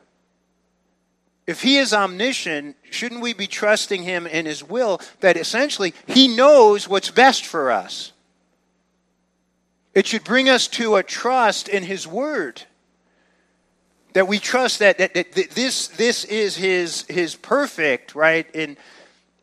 If 1.47 1.63
He 1.63 1.79
is 1.79 1.95
omniscient, 1.95 2.77
shouldn't 2.91 3.23
we 3.23 3.33
be 3.33 3.47
trusting 3.47 4.03
Him 4.03 4.27
in 4.27 4.45
His 4.45 4.63
will 4.63 5.01
that 5.21 5.39
essentially 5.39 5.95
He 6.07 6.29
knows 6.29 6.87
what's 6.87 7.11
best 7.11 7.47
for 7.47 7.71
us? 7.71 8.13
It 9.95 10.07
should 10.07 10.25
bring 10.25 10.51
us 10.51 10.69
to 10.69 10.97
a 10.97 11.03
trust 11.03 11.67
in 11.67 11.83
His 11.83 12.07
Word. 12.07 12.65
That 14.17 14.29
we 14.29 14.39
trust 14.39 14.79
that, 14.79 14.97
that, 14.97 15.13
that 15.13 15.51
this, 15.51 15.89
this 15.89 16.25
is 16.25 16.57
his, 16.57 17.03
his 17.03 17.35
perfect, 17.35 18.15
right, 18.15 18.47
in 18.55 18.79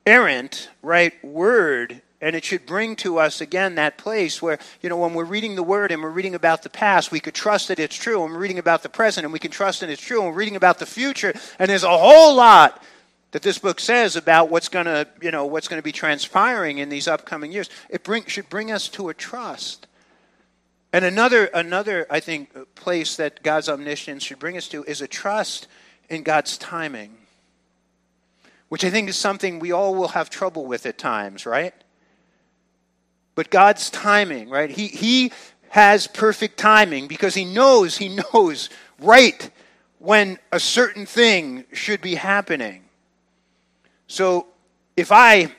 errant, 0.03 0.67
right, 0.81 1.13
word. 1.23 2.01
And 2.19 2.35
it 2.35 2.43
should 2.43 2.65
bring 2.65 2.95
to 2.95 3.19
us 3.19 3.39
again 3.39 3.75
that 3.75 3.99
place 3.99 4.41
where, 4.41 4.57
you 4.81 4.89
know, 4.89 4.97
when 4.97 5.13
we're 5.13 5.25
reading 5.25 5.53
the 5.53 5.61
word 5.61 5.91
and 5.91 6.01
we're 6.01 6.09
reading 6.09 6.33
about 6.33 6.63
the 6.63 6.71
past, 6.71 7.11
we 7.11 7.19
could 7.19 7.35
trust 7.35 7.67
that 7.67 7.77
it's 7.77 7.95
true. 7.95 8.23
And 8.23 8.33
we're 8.33 8.39
reading 8.39 8.57
about 8.57 8.81
the 8.81 8.89
present 8.89 9.25
and 9.25 9.31
we 9.31 9.37
can 9.37 9.51
trust 9.51 9.81
that 9.81 9.91
it's 9.91 10.01
true. 10.01 10.23
And 10.23 10.31
we're 10.31 10.39
reading 10.39 10.55
about 10.55 10.79
the 10.79 10.87
future. 10.87 11.35
And 11.59 11.69
there's 11.69 11.83
a 11.83 11.95
whole 11.95 12.33
lot 12.33 12.83
that 13.29 13.43
this 13.43 13.59
book 13.59 13.79
says 13.79 14.15
about 14.15 14.49
what's 14.49 14.69
going 14.69 14.87
to, 14.87 15.07
you 15.21 15.29
know, 15.29 15.45
what's 15.45 15.67
going 15.67 15.77
to 15.79 15.83
be 15.83 15.91
transpiring 15.91 16.79
in 16.79 16.89
these 16.89 17.07
upcoming 17.07 17.51
years. 17.51 17.69
It 17.91 18.03
bring, 18.03 18.25
should 18.25 18.49
bring 18.49 18.71
us 18.71 18.89
to 18.89 19.09
a 19.09 19.13
trust. 19.13 19.85
And 20.93 21.03
another, 21.03 21.45
another, 21.47 22.07
I 22.09 22.21
think, 22.21 22.75
place 22.75 23.17
that 23.17 23.43
God's 23.43 23.67
omniscience 23.67 24.23
should 24.23 24.39
bring 24.39 24.55
us 24.55 24.69
to 24.69 24.83
is 24.85 25.01
a 25.01 25.07
trust 25.07 25.67
in 26.07 26.23
God's 26.23 26.57
timing 26.57 27.17
which 28.73 28.83
I 28.83 28.89
think 28.89 29.07
is 29.07 29.15
something 29.15 29.59
we 29.59 29.71
all 29.71 29.93
will 29.93 30.07
have 30.07 30.31
trouble 30.31 30.65
with 30.65 30.88
at 30.88 30.97
times, 30.97 31.45
right? 31.45 31.75
But 33.35 33.51
God's 33.51 33.91
timing, 33.91 34.50
right? 34.50 34.67
He, 34.67 34.88
he 34.88 35.31
has 35.69 36.07
perfect 36.07 36.57
timing 36.57 37.07
because 37.07 37.35
He 37.35 37.45
knows, 37.45 37.97
He 37.97 38.09
knows 38.33 38.71
right 39.00 39.51
when 40.00 40.39
a 40.51 40.59
certain 40.59 41.05
thing 41.05 41.65
should 41.71 42.01
be 42.01 42.15
happening. 42.15 42.85
So 44.07 44.47
if 44.97 45.12
I 45.12 45.53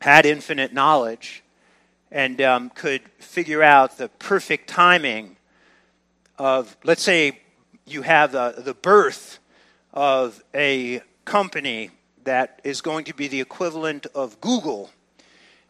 had 0.00 0.24
infinite 0.24 0.72
knowledge 0.72 1.42
and 2.14 2.40
um, 2.40 2.70
could 2.70 3.02
figure 3.18 3.60
out 3.60 3.98
the 3.98 4.08
perfect 4.08 4.68
timing 4.68 5.36
of, 6.38 6.76
let's 6.84 7.02
say, 7.02 7.40
you 7.86 8.02
have 8.02 8.30
the, 8.30 8.54
the 8.56 8.72
birth 8.72 9.40
of 9.92 10.40
a 10.54 11.02
company 11.24 11.90
that 12.22 12.60
is 12.62 12.80
going 12.80 13.04
to 13.06 13.14
be 13.14 13.26
the 13.26 13.40
equivalent 13.40 14.06
of 14.14 14.40
Google. 14.40 14.90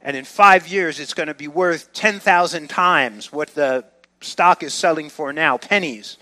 And 0.03 0.19
in 0.19 0.27
five 0.27 0.69
years, 0.69 1.01
it's 1.01 1.15
going 1.15 1.29
to 1.29 1.35
be 1.35 1.49
worth 1.49 1.95
10,000 1.95 2.69
times 2.69 3.33
what 3.33 3.55
the 3.55 3.87
stock 4.21 4.63
is 4.63 4.75
selling 4.75 5.09
for 5.09 5.33
now, 5.33 5.57
pennies. 5.57 6.19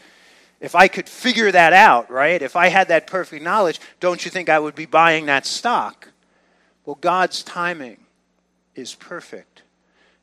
If 0.61 0.77
I 0.77 0.87
could 0.87 1.09
figure 1.09 1.51
that 1.51 1.73
out, 1.73 2.09
right? 2.13 2.41
If 2.41 2.55
I 2.55 2.69
had 2.69 2.87
that 2.89 3.09
perfect 3.09 3.43
knowledge, 3.43 3.81
don't 3.99 4.25
you 4.25 4.31
think 4.31 4.49
I 4.49 4.61
would 4.61 4.77
be 4.77 4.87
buying 4.87 5.27
that 5.27 5.47
stock? 5.47 6.11
Well, 6.87 6.97
God's 7.01 7.43
timing 7.43 8.05
is 8.77 8.95
perfect. 8.95 9.63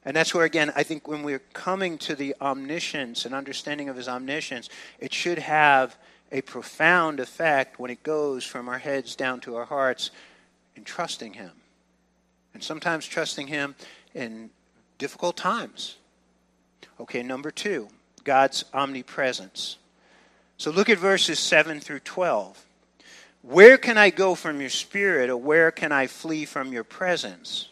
And 0.05 0.15
that's 0.15 0.33
where, 0.33 0.45
again, 0.45 0.71
I 0.75 0.83
think 0.83 1.07
when 1.07 1.23
we're 1.23 1.41
coming 1.53 1.97
to 1.99 2.15
the 2.15 2.35
omniscience 2.41 3.25
and 3.25 3.35
understanding 3.35 3.89
of 3.89 3.97
his 3.97 4.07
omniscience, 4.07 4.69
it 4.99 5.13
should 5.13 5.39
have 5.39 5.97
a 6.31 6.41
profound 6.41 7.19
effect 7.19 7.79
when 7.79 7.91
it 7.91 8.03
goes 8.03 8.45
from 8.45 8.69
our 8.69 8.77
heads 8.77 9.15
down 9.15 9.39
to 9.41 9.55
our 9.55 9.65
hearts 9.65 10.11
in 10.75 10.83
trusting 10.83 11.33
Him. 11.33 11.51
And 12.53 12.63
sometimes 12.63 13.05
trusting 13.05 13.47
Him 13.47 13.75
in 14.13 14.49
difficult 14.97 15.37
times. 15.37 15.97
Okay, 16.99 17.23
number 17.23 17.51
two, 17.51 17.87
God's 18.23 18.65
omnipresence. 18.73 19.77
So 20.57 20.71
look 20.71 20.89
at 20.89 20.97
verses 20.97 21.39
7 21.39 21.79
through 21.79 21.99
12. 21.99 22.65
Where 23.41 23.77
can 23.77 23.97
I 23.97 24.09
go 24.09 24.35
from 24.35 24.59
your 24.59 24.69
spirit, 24.69 25.29
or 25.29 25.37
where 25.37 25.71
can 25.71 25.91
I 25.91 26.07
flee 26.07 26.45
from 26.45 26.73
your 26.73 26.83
presence? 26.83 27.68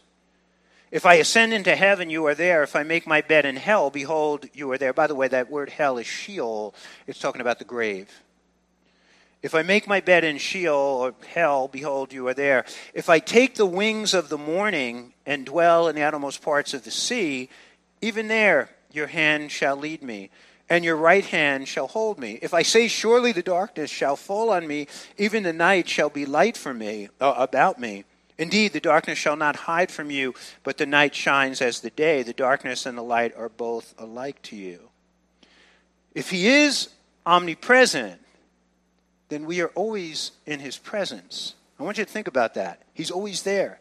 If 0.90 1.04
I 1.04 1.14
ascend 1.14 1.52
into 1.52 1.76
heaven, 1.76 2.08
you 2.08 2.26
are 2.26 2.34
there. 2.34 2.62
If 2.62 2.74
I 2.74 2.82
make 2.82 3.06
my 3.06 3.20
bed 3.20 3.44
in 3.44 3.56
hell, 3.56 3.90
behold, 3.90 4.46
you 4.54 4.70
are 4.72 4.78
there. 4.78 4.94
By 4.94 5.06
the 5.06 5.14
way, 5.14 5.28
that 5.28 5.50
word 5.50 5.70
hell 5.70 5.98
is 5.98 6.06
Sheol. 6.06 6.74
It's 7.06 7.18
talking 7.18 7.42
about 7.42 7.58
the 7.58 7.66
grave. 7.66 8.10
If 9.42 9.54
I 9.54 9.62
make 9.62 9.86
my 9.86 10.00
bed 10.00 10.24
in 10.24 10.38
Sheol 10.38 10.74
or 10.74 11.14
hell, 11.28 11.68
behold, 11.68 12.12
you 12.12 12.26
are 12.26 12.34
there. 12.34 12.64
If 12.94 13.08
I 13.08 13.18
take 13.18 13.54
the 13.54 13.66
wings 13.66 14.14
of 14.14 14.30
the 14.30 14.38
morning 14.38 15.12
and 15.26 15.46
dwell 15.46 15.88
in 15.88 15.94
the 15.94 16.02
outermost 16.02 16.42
parts 16.42 16.74
of 16.74 16.84
the 16.84 16.90
sea, 16.90 17.50
even 18.00 18.28
there 18.28 18.70
your 18.90 19.08
hand 19.08 19.52
shall 19.52 19.76
lead 19.76 20.02
me, 20.02 20.30
and 20.68 20.84
your 20.84 20.96
right 20.96 21.24
hand 21.24 21.68
shall 21.68 21.86
hold 21.86 22.18
me. 22.18 22.38
If 22.42 22.54
I 22.54 22.62
say, 22.62 22.88
Surely 22.88 23.32
the 23.32 23.42
darkness 23.42 23.90
shall 23.90 24.16
fall 24.16 24.50
on 24.50 24.66
me, 24.66 24.88
even 25.18 25.42
the 25.42 25.52
night 25.52 25.88
shall 25.88 26.10
be 26.10 26.26
light 26.26 26.56
for 26.56 26.72
me, 26.72 27.08
uh, 27.20 27.34
about 27.36 27.78
me. 27.78 28.04
Indeed, 28.38 28.72
the 28.72 28.80
darkness 28.80 29.18
shall 29.18 29.36
not 29.36 29.56
hide 29.56 29.90
from 29.90 30.10
you, 30.10 30.32
but 30.62 30.78
the 30.78 30.86
night 30.86 31.14
shines 31.14 31.60
as 31.60 31.80
the 31.80 31.90
day. 31.90 32.22
The 32.22 32.32
darkness 32.32 32.86
and 32.86 32.96
the 32.96 33.02
light 33.02 33.36
are 33.36 33.48
both 33.48 33.94
alike 33.98 34.40
to 34.42 34.56
you. 34.56 34.90
If 36.14 36.30
he 36.30 36.46
is 36.46 36.88
omnipresent, 37.26 38.20
then 39.28 39.44
we 39.44 39.60
are 39.60 39.68
always 39.74 40.30
in 40.46 40.60
his 40.60 40.78
presence. 40.78 41.54
I 41.78 41.82
want 41.82 41.98
you 41.98 42.04
to 42.04 42.10
think 42.10 42.28
about 42.28 42.54
that. 42.54 42.82
He's 42.94 43.10
always 43.10 43.42
there. 43.42 43.80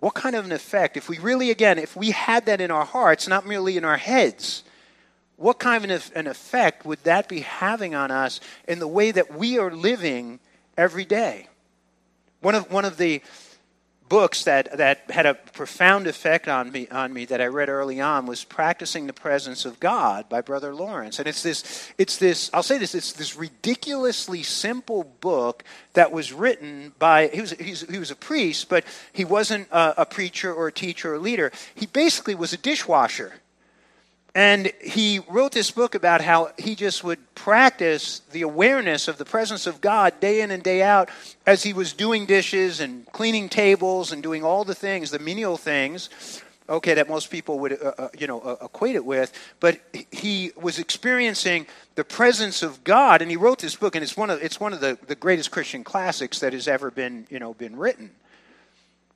What 0.00 0.14
kind 0.14 0.36
of 0.36 0.44
an 0.44 0.52
effect, 0.52 0.96
if 0.96 1.08
we 1.08 1.18
really, 1.18 1.50
again, 1.50 1.78
if 1.78 1.96
we 1.96 2.10
had 2.10 2.46
that 2.46 2.60
in 2.60 2.70
our 2.70 2.84
hearts, 2.84 3.26
not 3.26 3.46
merely 3.46 3.76
in 3.76 3.84
our 3.84 3.96
heads, 3.96 4.64
what 5.36 5.58
kind 5.58 5.90
of 5.90 6.12
an 6.14 6.26
effect 6.26 6.84
would 6.84 7.02
that 7.04 7.28
be 7.28 7.40
having 7.40 7.94
on 7.94 8.10
us 8.10 8.40
in 8.68 8.80
the 8.80 8.88
way 8.88 9.12
that 9.12 9.34
we 9.34 9.58
are 9.58 9.70
living 9.70 10.40
every 10.76 11.04
day? 11.04 11.48
One 12.44 12.54
of, 12.54 12.70
one 12.70 12.84
of 12.84 12.98
the 12.98 13.22
books 14.10 14.44
that, 14.44 14.76
that 14.76 15.10
had 15.10 15.24
a 15.24 15.32
profound 15.32 16.06
effect 16.06 16.46
on 16.46 16.70
me, 16.70 16.86
on 16.88 17.10
me 17.10 17.24
that 17.24 17.40
I 17.40 17.46
read 17.46 17.70
early 17.70 18.02
on 18.02 18.26
was 18.26 18.44
Practicing 18.44 19.06
the 19.06 19.14
Presence 19.14 19.64
of 19.64 19.80
God 19.80 20.28
by 20.28 20.42
Brother 20.42 20.74
Lawrence. 20.74 21.18
And 21.18 21.26
it's 21.26 21.42
this, 21.42 21.90
it's 21.96 22.18
this, 22.18 22.50
I'll 22.52 22.62
say 22.62 22.76
this, 22.76 22.94
it's 22.94 23.14
this 23.14 23.34
ridiculously 23.34 24.42
simple 24.42 25.04
book 25.22 25.64
that 25.94 26.12
was 26.12 26.34
written 26.34 26.92
by, 26.98 27.28
he 27.28 27.40
was, 27.40 27.52
he 27.52 27.98
was 27.98 28.10
a 28.10 28.16
priest, 28.16 28.68
but 28.68 28.84
he 29.10 29.24
wasn't 29.24 29.66
a, 29.70 30.02
a 30.02 30.04
preacher 30.04 30.52
or 30.52 30.68
a 30.68 30.72
teacher 30.72 31.12
or 31.12 31.14
a 31.14 31.20
leader. 31.20 31.50
He 31.74 31.86
basically 31.86 32.34
was 32.34 32.52
a 32.52 32.58
dishwasher. 32.58 33.32
And 34.34 34.72
he 34.80 35.20
wrote 35.28 35.52
this 35.52 35.70
book 35.70 35.94
about 35.94 36.20
how 36.20 36.50
he 36.58 36.74
just 36.74 37.04
would 37.04 37.34
practice 37.36 38.20
the 38.32 38.42
awareness 38.42 39.06
of 39.06 39.16
the 39.16 39.24
presence 39.24 39.68
of 39.68 39.80
God 39.80 40.18
day 40.18 40.40
in 40.40 40.50
and 40.50 40.60
day 40.60 40.82
out 40.82 41.08
as 41.46 41.62
he 41.62 41.72
was 41.72 41.92
doing 41.92 42.26
dishes 42.26 42.80
and 42.80 43.06
cleaning 43.12 43.48
tables 43.48 44.10
and 44.10 44.22
doing 44.24 44.42
all 44.42 44.64
the 44.64 44.74
things, 44.74 45.12
the 45.12 45.20
menial 45.20 45.56
things, 45.56 46.42
okay, 46.68 46.94
that 46.94 47.08
most 47.08 47.30
people 47.30 47.60
would, 47.60 47.80
uh, 47.80 47.92
uh, 47.96 48.08
you 48.18 48.26
know, 48.26 48.40
uh, 48.40 48.56
equate 48.64 48.96
it 48.96 49.04
with. 49.04 49.32
But 49.60 49.80
he 50.10 50.50
was 50.60 50.80
experiencing 50.80 51.68
the 51.94 52.04
presence 52.04 52.64
of 52.64 52.82
God, 52.82 53.22
and 53.22 53.30
he 53.30 53.36
wrote 53.36 53.60
this 53.60 53.76
book, 53.76 53.94
and 53.94 54.02
it's 54.02 54.16
one 54.16 54.30
of, 54.30 54.42
it's 54.42 54.58
one 54.58 54.72
of 54.72 54.80
the, 54.80 54.98
the 55.06 55.14
greatest 55.14 55.52
Christian 55.52 55.84
classics 55.84 56.40
that 56.40 56.52
has 56.52 56.66
ever 56.66 56.90
been, 56.90 57.28
you 57.30 57.38
know, 57.38 57.54
been 57.54 57.76
written. 57.76 58.10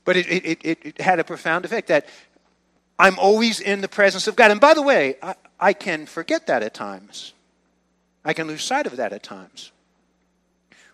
But 0.05 0.17
it, 0.17 0.27
it, 0.29 0.59
it, 0.63 0.79
it 0.83 1.01
had 1.01 1.19
a 1.19 1.25
profound 1.25 1.65
effect 1.65 1.89
that 1.89 2.07
I'm 2.99 3.19
always 3.19 3.61
in 3.61 3.81
the 3.81 3.89
presence 3.89 4.27
of 4.27 4.37
God. 4.37 4.51
And 4.51 4.61
by 4.61 4.75
the 4.75 4.83
way, 4.83 5.17
I, 5.23 5.35
I 5.61 5.73
can 5.73 6.07
forget 6.07 6.47
that 6.49 6.63
at 6.63 6.75
times. 6.75 7.33
I 8.25 8.33
can 8.33 8.47
lose 8.47 8.63
sight 8.63 8.87
of 8.87 8.97
that 8.97 9.13
at 9.13 9.23
times. 9.23 9.71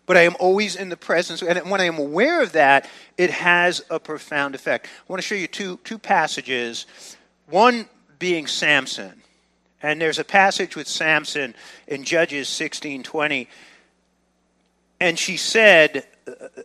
But 0.07 0.19
I 0.19 0.23
am 0.23 0.37
always 0.39 0.77
in 0.77 0.91
the 0.91 0.99
presence, 0.99 1.43
and 1.43 1.71
when 1.71 1.81
I 1.81 1.85
am 1.85 1.99
aware 1.99 2.43
of 2.43 2.53
that, 2.53 2.91
it 3.17 3.31
has 3.31 3.83
a 3.89 3.99
profound 3.99 4.55
effect. 4.55 4.87
I 4.87 5.13
want 5.13 5.23
to 5.23 5.27
show 5.27 5.35
you 5.35 5.47
two, 5.47 5.79
two 5.83 5.99
passages. 5.99 6.85
One 7.49 7.89
being 8.19 8.47
Samson. 8.47 9.23
And 9.83 10.01
there's 10.01 10.19
a 10.19 10.25
passage 10.25 10.77
with 10.77 10.89
Samson 10.89 11.55
in 11.87 12.05
Judges 12.05 12.49
16:20. 12.49 13.49
And 15.01 15.19
she 15.19 15.37
said, 15.37 16.07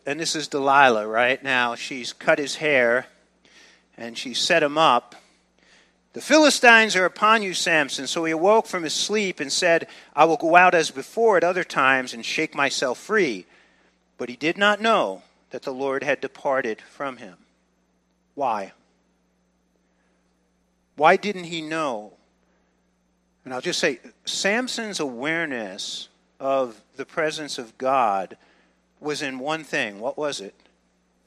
and 0.05 0.19
this 0.19 0.35
is 0.35 0.47
Delilah 0.47 1.07
right 1.07 1.43
now, 1.43 1.75
she's 1.75 2.13
cut 2.13 2.39
his 2.39 2.55
hair 2.55 3.07
and 3.97 4.17
she 4.17 4.33
set 4.33 4.63
him 4.63 4.77
up 4.77 5.15
the 6.13 6.21
Philistines 6.21 6.95
are 6.95 7.05
upon 7.05 7.43
you, 7.43 7.53
Samson. 7.53 8.07
So 8.07 8.25
he 8.25 8.31
awoke 8.31 8.65
from 8.65 8.83
his 8.83 8.93
sleep 8.93 9.39
and 9.39 9.51
said, 9.51 9.87
I 10.15 10.25
will 10.25 10.37
go 10.37 10.55
out 10.55 10.73
as 10.73 10.89
before 10.91 11.37
at 11.37 11.43
other 11.43 11.63
times 11.63 12.13
and 12.13 12.25
shake 12.25 12.55
myself 12.55 12.97
free. 12.97 13.45
But 14.17 14.29
he 14.29 14.35
did 14.35 14.57
not 14.57 14.81
know 14.81 15.21
that 15.51 15.61
the 15.61 15.73
Lord 15.73 16.03
had 16.03 16.19
departed 16.19 16.81
from 16.81 17.17
him. 17.17 17.35
Why? 18.35 18.73
Why 20.95 21.15
didn't 21.15 21.45
he 21.45 21.61
know? 21.61 22.13
And 23.45 23.53
I'll 23.53 23.61
just 23.61 23.79
say, 23.79 23.99
Samson's 24.25 24.99
awareness 24.99 26.09
of 26.39 26.81
the 26.97 27.05
presence 27.05 27.57
of 27.57 27.77
God 27.77 28.35
was 28.99 29.21
in 29.21 29.39
one 29.39 29.63
thing. 29.63 29.99
What 29.99 30.17
was 30.17 30.41
it? 30.41 30.53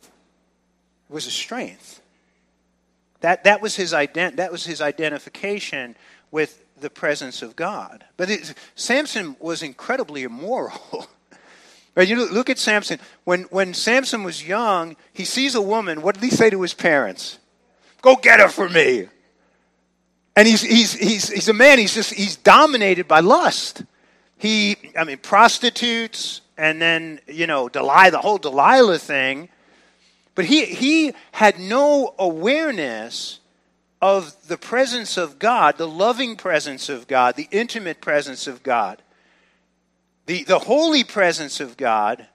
It 0.03 1.15
was 1.15 1.27
a 1.27 1.31
strength. 1.31 2.02
That, 3.23 3.45
that, 3.45 3.63
was 3.63 3.75
his 3.75 3.93
ident- 3.93 4.37
that 4.37 4.53
was 4.53 4.65
his 4.65 4.81
identification 4.81 5.97
with 6.31 6.65
the 6.81 6.91
presence 6.91 7.43
of 7.43 7.57
God. 7.57 8.05
But 8.17 8.31
it, 8.31 8.55
Samson 8.75 9.37
was 9.41 9.63
incredibly 9.63 10.25
immoral. 10.25 11.07
right? 11.95 12.07
You 12.07 12.31
look 12.31 12.51
at 12.51 12.59
Samson. 12.59 13.01
When, 13.25 13.43
when 13.45 13.75
Samson 13.75 14.25
was 14.25 14.47
young, 14.47 14.97
he 15.13 15.25
sees 15.25 15.55
a 15.55 15.63
woman. 15.63 16.03
What 16.03 16.17
did 16.17 16.25
he 16.25 16.31
say 16.31 16.51
to 16.51 16.61
his 16.63 16.75
parents? 16.75 17.39
Go 18.03 18.17
get 18.17 18.41
her 18.41 18.49
for 18.49 18.69
me. 18.69 19.09
And 20.35 20.49
he's, 20.49 20.63
he's, 20.63 20.95
he's, 20.95 21.29
he's 21.29 21.49
a 21.49 21.53
man, 21.53 21.79
he's 21.79 21.95
just, 21.95 22.13
he's 22.15 22.37
dominated 22.37 23.07
by 23.07 23.21
lust. 23.21 23.85
He, 24.39 24.77
I 24.99 25.05
mean, 25.05 25.19
prostitutes, 25.19 26.41
and 26.57 26.81
then, 26.81 27.21
you 27.29 27.47
know, 27.47 27.69
Delilah, 27.69 28.11
the 28.11 28.19
whole 28.19 28.39
Delilah 28.39 28.99
thing. 28.99 29.51
But 30.35 30.47
he, 30.47 30.65
he 30.65 31.13
had 31.33 31.59
no 31.59 32.15
awareness 32.19 33.41
of 34.01 34.49
the 34.49 34.57
presence 34.57 35.17
of 35.17 35.39
God, 35.39 35.79
the 35.79 35.87
loving 35.87 36.37
presence 36.37 36.89
of 36.89 37.07
God, 37.07 37.37
the 37.37 37.49
intimate 37.51 38.01
presence 38.01 38.47
of 38.47 38.63
God, 38.63 39.03
the, 40.27 40.43
the 40.45 40.59
holy 40.59 41.05
presence 41.05 41.61
of 41.61 41.77
God. 41.77 42.27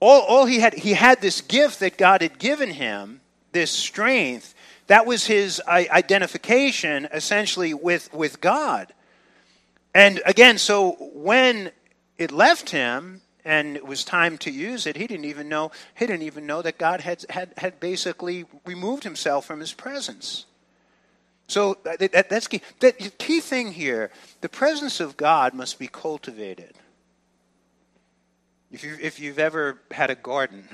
All, 0.00 0.22
all 0.22 0.46
he 0.46 0.60
had, 0.60 0.74
he 0.74 0.92
had 0.92 1.20
this 1.20 1.40
gift 1.40 1.80
that 1.80 1.98
God 1.98 2.22
had 2.22 2.38
given 2.38 2.70
him, 2.70 3.20
this 3.52 3.70
strength. 3.70 4.54
That 4.86 5.06
was 5.06 5.26
his 5.26 5.60
identification 5.66 7.08
essentially 7.12 7.74
with, 7.74 8.12
with 8.12 8.40
God. 8.40 8.92
And 9.94 10.20
again, 10.26 10.58
so 10.58 10.92
when 11.12 11.72
it 12.18 12.30
left 12.30 12.70
him, 12.70 13.22
and 13.48 13.76
it 13.76 13.86
was 13.86 14.04
time 14.04 14.36
to 14.36 14.50
use 14.50 14.86
it, 14.86 14.94
he 14.94 15.06
didn't 15.06 15.24
even 15.24 15.48
know 15.48 15.72
he 15.98 16.06
didn't 16.06 16.22
even 16.22 16.46
know 16.46 16.60
that 16.60 16.76
God 16.76 17.00
had 17.00 17.24
had, 17.30 17.54
had 17.56 17.80
basically 17.80 18.44
removed 18.66 19.04
himself 19.04 19.46
from 19.46 19.58
his 19.58 19.72
presence. 19.72 20.44
So 21.46 21.78
that, 21.84 22.28
that's 22.28 22.46
key. 22.46 22.60
The 22.80 22.92
key 22.92 23.40
thing 23.40 23.72
here: 23.72 24.10
the 24.42 24.50
presence 24.50 25.00
of 25.00 25.16
God 25.16 25.54
must 25.54 25.78
be 25.78 25.88
cultivated. 25.88 26.74
If 28.70 28.84
you 28.84 28.98
if 29.00 29.18
you've 29.18 29.38
ever 29.38 29.80
had 29.92 30.10
a 30.10 30.14
garden, 30.14 30.68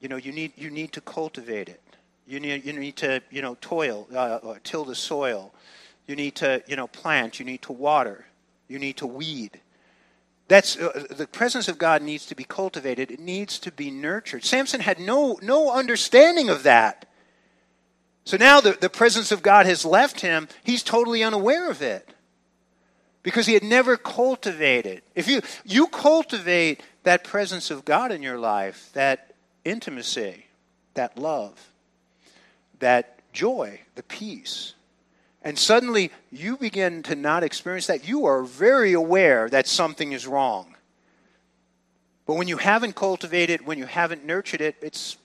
you 0.00 0.08
know 0.08 0.16
you 0.16 0.32
need 0.32 0.52
you 0.56 0.70
need 0.70 0.92
to 0.92 1.02
cultivate 1.02 1.68
it. 1.68 1.82
You 2.26 2.40
need 2.40 2.64
you 2.64 2.72
need 2.72 2.96
to 2.96 3.20
you 3.30 3.42
know 3.42 3.54
toil, 3.60 4.08
uh, 4.16 4.54
till 4.64 4.86
the 4.86 4.94
soil. 4.94 5.52
You 6.06 6.16
need 6.16 6.36
to 6.36 6.62
you 6.66 6.76
know 6.76 6.86
plant. 6.86 7.38
You 7.38 7.44
need 7.44 7.60
to 7.62 7.72
water. 7.72 8.24
You 8.66 8.78
need 8.78 8.96
to 8.96 9.06
weed. 9.06 9.60
That's 10.48 10.76
uh, 10.76 11.06
the 11.10 11.26
presence 11.26 11.68
of 11.68 11.78
God 11.78 12.02
needs 12.02 12.26
to 12.26 12.36
be 12.36 12.44
cultivated. 12.44 13.10
It 13.10 13.20
needs 13.20 13.58
to 13.60 13.72
be 13.72 13.90
nurtured. 13.90 14.44
Samson 14.44 14.80
had 14.80 15.00
no 15.00 15.38
no 15.42 15.72
understanding 15.72 16.48
of 16.48 16.62
that. 16.62 17.08
So 18.24 18.36
now 18.36 18.60
the, 18.60 18.72
the 18.72 18.90
presence 18.90 19.32
of 19.32 19.42
God 19.42 19.66
has 19.66 19.84
left 19.84 20.20
him. 20.20 20.48
He's 20.64 20.82
totally 20.82 21.22
unaware 21.22 21.70
of 21.70 21.82
it. 21.82 22.08
Because 23.22 23.46
he 23.46 23.54
had 23.54 23.64
never 23.64 23.96
cultivated. 23.96 25.02
If 25.16 25.26
you 25.26 25.42
you 25.64 25.88
cultivate 25.88 26.80
that 27.02 27.24
presence 27.24 27.72
of 27.72 27.84
God 27.84 28.12
in 28.12 28.22
your 28.22 28.38
life, 28.38 28.90
that 28.92 29.34
intimacy, 29.64 30.46
that 30.94 31.18
love, 31.18 31.70
that 32.78 33.20
joy, 33.32 33.80
the 33.96 34.04
peace, 34.04 34.74
and 35.46 35.56
suddenly 35.56 36.10
you 36.32 36.56
begin 36.56 37.04
to 37.04 37.14
not 37.14 37.44
experience 37.44 37.86
that, 37.86 38.08
you 38.08 38.26
are 38.26 38.42
very 38.42 38.94
aware 38.94 39.48
that 39.48 39.68
something 39.68 40.10
is 40.10 40.26
wrong. 40.26 40.74
But 42.26 42.34
when 42.34 42.48
you 42.48 42.56
haven't 42.56 42.96
cultivated, 42.96 43.60
it, 43.60 43.66
when 43.66 43.78
you 43.78 43.86
haven't 43.86 44.24
nurtured 44.24 44.60
it, 44.60 44.74
it's 44.82 45.16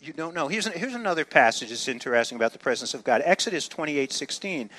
you 0.00 0.12
don't 0.12 0.36
know. 0.36 0.46
Here's, 0.46 0.68
here's 0.68 0.94
another 0.94 1.24
passage 1.24 1.70
that's 1.70 1.88
interesting 1.88 2.36
about 2.36 2.52
the 2.52 2.60
presence 2.60 2.94
of 2.94 3.02
God. 3.02 3.22
Exodus 3.24 3.66
28 3.66 4.12
16. 4.12 4.70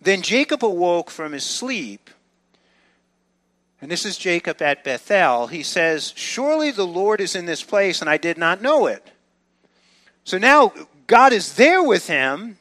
Then 0.00 0.20
Jacob 0.22 0.64
awoke 0.64 1.08
from 1.08 1.30
his 1.30 1.44
sleep. 1.44 2.10
And 3.80 3.88
this 3.88 4.04
is 4.04 4.18
Jacob 4.18 4.60
at 4.62 4.82
Bethel. 4.82 5.46
He 5.46 5.62
says, 5.62 6.12
Surely 6.16 6.72
the 6.72 6.86
Lord 6.86 7.20
is 7.20 7.36
in 7.36 7.46
this 7.46 7.62
place, 7.62 8.00
and 8.00 8.10
I 8.10 8.16
did 8.16 8.36
not 8.36 8.62
know 8.62 8.86
it. 8.88 9.12
So 10.24 10.38
now 10.38 10.72
God 11.06 11.32
is 11.32 11.54
there 11.54 11.84
with 11.84 12.08
him, 12.08 12.58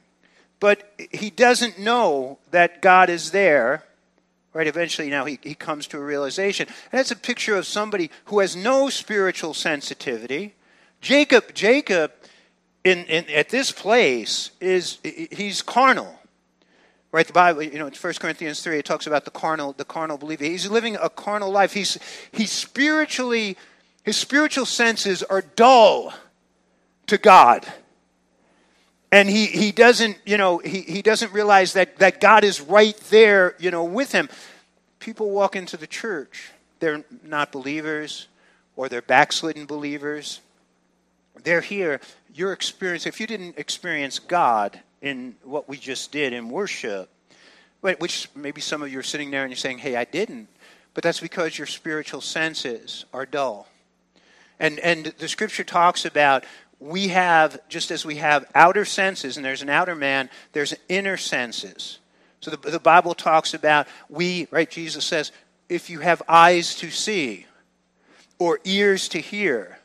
but 0.61 0.93
he 1.11 1.31
doesn't 1.31 1.79
know 1.79 2.37
that 2.51 2.81
God 2.81 3.09
is 3.09 3.31
there. 3.31 3.83
Right, 4.53 4.67
eventually 4.67 5.09
now 5.09 5.25
he, 5.25 5.39
he 5.41 5.55
comes 5.55 5.87
to 5.87 5.97
a 5.97 6.01
realization. 6.01 6.67
And 6.67 6.99
that's 6.99 7.11
a 7.11 7.15
picture 7.15 7.55
of 7.55 7.65
somebody 7.65 8.11
who 8.25 8.39
has 8.39 8.55
no 8.55 8.89
spiritual 8.89 9.53
sensitivity. 9.53 10.53
Jacob, 10.99 11.53
Jacob 11.53 12.11
in, 12.83 13.05
in 13.05 13.29
at 13.29 13.49
this 13.49 13.71
place 13.71 14.51
is 14.59 14.97
he's 15.03 15.61
carnal. 15.61 16.19
Right, 17.13 17.27
the 17.27 17.33
Bible, 17.33 17.63
you 17.63 17.79
know, 17.79 17.87
in 17.87 17.93
1 17.93 18.13
Corinthians 18.19 18.61
3, 18.61 18.79
it 18.79 18.85
talks 18.85 19.05
about 19.07 19.25
the 19.25 19.31
carnal, 19.31 19.73
the 19.73 19.83
carnal 19.83 20.17
believer. 20.17 20.45
He's 20.45 20.69
living 20.69 20.95
a 20.95 21.09
carnal 21.09 21.51
life. 21.51 21.73
He's 21.73 21.97
he's 22.31 22.51
spiritually, 22.51 23.57
his 24.03 24.15
spiritual 24.15 24.65
senses 24.65 25.23
are 25.23 25.41
dull 25.41 26.13
to 27.07 27.17
God 27.17 27.65
and 29.11 29.29
he, 29.29 29.45
he 29.47 29.71
doesn't 29.71 30.17
you 30.25 30.37
know 30.37 30.59
he, 30.59 30.81
he 30.81 31.01
doesn't 31.01 31.31
realize 31.33 31.73
that, 31.73 31.97
that 31.97 32.21
god 32.21 32.43
is 32.43 32.61
right 32.61 32.97
there 33.09 33.55
you 33.59 33.71
know 33.71 33.83
with 33.83 34.11
him 34.11 34.29
people 34.99 35.31
walk 35.31 35.55
into 35.55 35.77
the 35.77 35.87
church 35.87 36.51
they're 36.79 37.03
not 37.23 37.51
believers 37.51 38.27
or 38.75 38.89
they're 38.89 39.01
backslidden 39.01 39.65
believers. 39.65 40.41
They're 41.43 41.61
here. 41.61 42.01
Your 42.33 42.53
experience, 42.53 43.05
if 43.05 43.19
you 43.19 43.27
didn't 43.27 43.57
experience 43.57 44.19
God 44.19 44.79
in 45.01 45.35
what 45.43 45.69
we 45.69 45.77
just 45.77 46.11
did 46.11 46.33
in 46.33 46.49
worship, 46.49 47.09
which 47.81 48.29
maybe 48.35 48.61
some 48.61 48.81
of 48.81 48.91
you 48.91 48.99
are 48.99 49.03
sitting 49.03 49.31
there 49.31 49.43
and 49.43 49.51
you're 49.51 49.57
saying, 49.57 49.79
hey, 49.79 49.95
I 49.95 50.05
didn't, 50.05 50.47
but 50.93 51.03
that's 51.03 51.19
because 51.19 51.57
your 51.57 51.67
spiritual 51.67 52.21
senses 52.21 53.05
are 53.13 53.25
dull. 53.25 53.67
And, 54.59 54.79
and 54.79 55.07
the 55.17 55.27
scripture 55.27 55.63
talks 55.63 56.05
about 56.05 56.43
we 56.81 57.09
have, 57.09 57.59
just 57.69 57.91
as 57.91 58.03
we 58.03 58.15
have 58.15 58.45
outer 58.55 58.83
senses, 58.85 59.37
and 59.37 59.45
there's 59.45 59.61
an 59.61 59.69
outer 59.69 59.95
man, 59.95 60.29
there's 60.51 60.73
inner 60.89 61.15
senses. 61.15 61.99
So 62.41 62.49
the, 62.49 62.71
the 62.71 62.79
Bible 62.79 63.13
talks 63.13 63.53
about 63.53 63.87
we, 64.09 64.47
right? 64.49 64.69
Jesus 64.69 65.05
says, 65.05 65.31
if 65.69 65.89
you 65.89 65.99
have 65.99 66.23
eyes 66.27 66.75
to 66.75 66.89
see 66.89 67.45
or 68.39 68.59
ears 68.65 69.07
to 69.09 69.19
hear, 69.19 69.77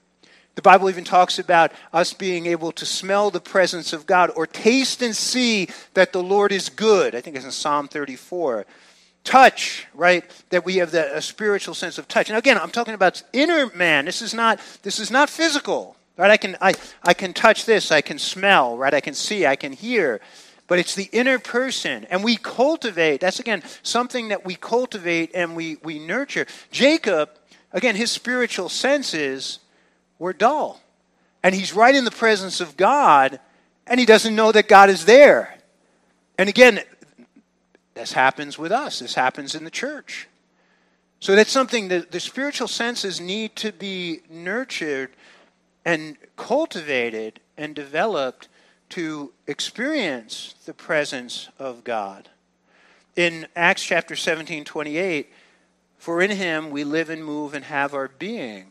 the 0.54 0.62
Bible 0.62 0.88
even 0.88 1.04
talks 1.04 1.38
about 1.38 1.70
us 1.92 2.14
being 2.14 2.46
able 2.46 2.72
to 2.72 2.86
smell 2.86 3.30
the 3.30 3.40
presence 3.40 3.92
of 3.92 4.06
God 4.06 4.30
or 4.34 4.46
taste 4.46 5.02
and 5.02 5.14
see 5.14 5.68
that 5.92 6.14
the 6.14 6.22
Lord 6.22 6.50
is 6.50 6.70
good. 6.70 7.14
I 7.14 7.20
think 7.20 7.36
it's 7.36 7.44
in 7.44 7.52
Psalm 7.52 7.88
34. 7.88 8.64
Touch, 9.22 9.86
right? 9.92 10.24
That 10.48 10.64
we 10.64 10.76
have 10.76 10.92
the, 10.92 11.14
a 11.14 11.20
spiritual 11.20 11.74
sense 11.74 11.98
of 11.98 12.08
touch. 12.08 12.30
And 12.30 12.38
again, 12.38 12.56
I'm 12.56 12.70
talking 12.70 12.94
about 12.94 13.22
inner 13.34 13.70
man. 13.74 14.06
This 14.06 14.22
is 14.22 14.32
not, 14.32 14.60
this 14.82 14.98
is 14.98 15.10
not 15.10 15.28
physical. 15.28 15.96
Right? 16.16 16.30
I 16.30 16.36
can, 16.36 16.56
I, 16.60 16.74
I 17.02 17.14
can 17.14 17.32
touch 17.32 17.66
this, 17.66 17.92
I 17.92 18.00
can 18.00 18.18
smell, 18.18 18.76
right? 18.76 18.94
I 18.94 19.00
can 19.00 19.14
see, 19.14 19.46
I 19.46 19.56
can 19.56 19.72
hear. 19.72 20.20
But 20.66 20.78
it's 20.78 20.94
the 20.94 21.08
inner 21.12 21.38
person. 21.38 22.06
And 22.10 22.24
we 22.24 22.36
cultivate, 22.36 23.20
that's 23.20 23.38
again 23.38 23.62
something 23.82 24.28
that 24.28 24.44
we 24.44 24.56
cultivate 24.56 25.30
and 25.34 25.54
we, 25.54 25.76
we 25.82 25.98
nurture. 25.98 26.46
Jacob, 26.70 27.30
again, 27.72 27.96
his 27.96 28.10
spiritual 28.10 28.68
senses 28.68 29.60
we're 30.18 30.32
dull. 30.32 30.80
And 31.42 31.54
he's 31.54 31.74
right 31.74 31.94
in 31.94 32.04
the 32.04 32.10
presence 32.10 32.60
of 32.60 32.76
God, 32.76 33.38
and 33.86 34.00
he 34.00 34.06
doesn't 34.06 34.34
know 34.34 34.52
that 34.52 34.68
God 34.68 34.90
is 34.90 35.04
there. 35.04 35.58
And 36.38 36.48
again, 36.48 36.80
this 37.94 38.12
happens 38.12 38.58
with 38.58 38.72
us, 38.72 38.98
this 38.98 39.14
happens 39.14 39.54
in 39.54 39.64
the 39.64 39.70
church. 39.70 40.28
So 41.20 41.34
that's 41.34 41.50
something 41.50 41.88
that 41.88 42.10
the 42.10 42.20
spiritual 42.20 42.68
senses 42.68 43.20
need 43.20 43.56
to 43.56 43.72
be 43.72 44.20
nurtured 44.28 45.10
and 45.86 46.16
cultivated 46.34 47.38
and 47.56 47.74
developed 47.74 48.48
to 48.88 49.32
experience 49.46 50.54
the 50.66 50.74
presence 50.74 51.48
of 51.60 51.84
God. 51.84 52.28
In 53.14 53.46
Acts 53.54 53.84
chapter 53.84 54.16
17 54.16 54.64
28, 54.64 55.32
for 55.96 56.20
in 56.20 56.32
him 56.32 56.70
we 56.70 56.84
live 56.84 57.08
and 57.08 57.24
move 57.24 57.54
and 57.54 57.64
have 57.64 57.94
our 57.94 58.08
being. 58.08 58.66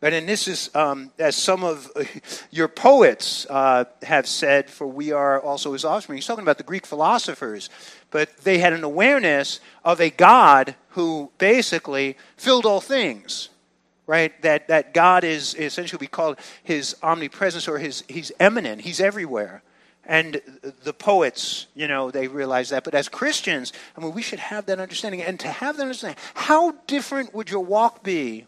But 0.00 0.14
and 0.14 0.28
this 0.28 0.48
is, 0.48 0.74
um, 0.74 1.12
as 1.18 1.36
some 1.36 1.62
of 1.62 1.90
your 2.50 2.68
poets 2.68 3.46
uh, 3.50 3.84
have 4.02 4.26
said, 4.26 4.70
for 4.70 4.86
we 4.86 5.12
are 5.12 5.40
also 5.40 5.74
his 5.74 5.84
offspring. 5.84 6.16
He's 6.16 6.26
talking 6.26 6.42
about 6.42 6.56
the 6.56 6.64
Greek 6.64 6.86
philosophers. 6.86 7.68
But 8.10 8.34
they 8.38 8.58
had 8.58 8.72
an 8.72 8.84
awareness 8.84 9.60
of 9.84 10.00
a 10.00 10.08
God 10.08 10.74
who 10.90 11.30
basically 11.36 12.16
filled 12.36 12.64
all 12.64 12.80
things, 12.80 13.50
right? 14.08 14.42
That, 14.42 14.66
that 14.66 14.92
God 14.92 15.22
is 15.22 15.54
essentially 15.54 16.00
we 16.00 16.08
call 16.08 16.34
his 16.64 16.96
omnipresence 17.00 17.68
or 17.68 17.78
his, 17.78 18.02
he's 18.08 18.32
immanent, 18.40 18.80
he's 18.80 19.00
everywhere. 19.00 19.62
And 20.04 20.40
the 20.82 20.94
poets, 20.94 21.66
you 21.74 21.86
know, 21.86 22.10
they 22.10 22.26
realize 22.26 22.70
that. 22.70 22.82
But 22.82 22.94
as 22.94 23.08
Christians, 23.08 23.72
I 23.96 24.00
mean, 24.00 24.12
we 24.12 24.22
should 24.22 24.40
have 24.40 24.66
that 24.66 24.80
understanding. 24.80 25.22
And 25.22 25.38
to 25.40 25.48
have 25.48 25.76
that 25.76 25.82
understanding, 25.82 26.18
how 26.34 26.72
different 26.88 27.32
would 27.34 27.50
your 27.50 27.64
walk 27.64 28.02
be 28.02 28.46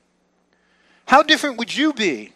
how 1.10 1.24
different 1.24 1.56
would 1.58 1.76
you 1.76 1.92
be? 1.92 2.30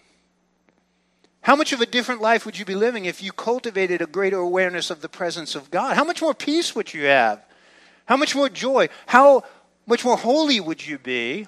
How 1.43 1.55
much 1.55 1.73
of 1.73 1.81
a 1.81 1.87
different 1.87 2.21
life 2.21 2.45
would 2.45 2.59
you 2.59 2.65
be 2.65 2.75
living 2.75 3.05
if 3.05 3.23
you 3.23 3.31
cultivated 3.31 4.03
a 4.03 4.07
greater 4.07 4.39
awareness 4.39 4.91
of 4.91 5.01
the 5.01 5.09
presence 5.09 5.55
of 5.55 5.71
God? 5.71 5.95
How 5.95 6.03
much 6.03 6.21
more 6.21 6.35
peace 6.35 6.75
would 6.75 6.93
you 6.93 7.05
have? 7.05 7.47
How 8.07 8.17
much 8.17 8.35
more 8.35 8.49
joy? 8.49 8.89
How 9.07 9.45
much 9.87 10.05
more 10.05 10.17
holy 10.17 10.59
would 10.59 10.85
you 10.85 10.99
be 10.99 11.47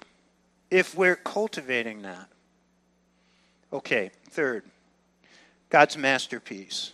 if 0.71 0.97
we're 0.97 1.17
cultivating 1.17 2.03
that? 2.03 2.29
Okay, 3.73 4.11
third, 4.31 4.65
God's 5.71 5.97
masterpiece. 5.97 6.93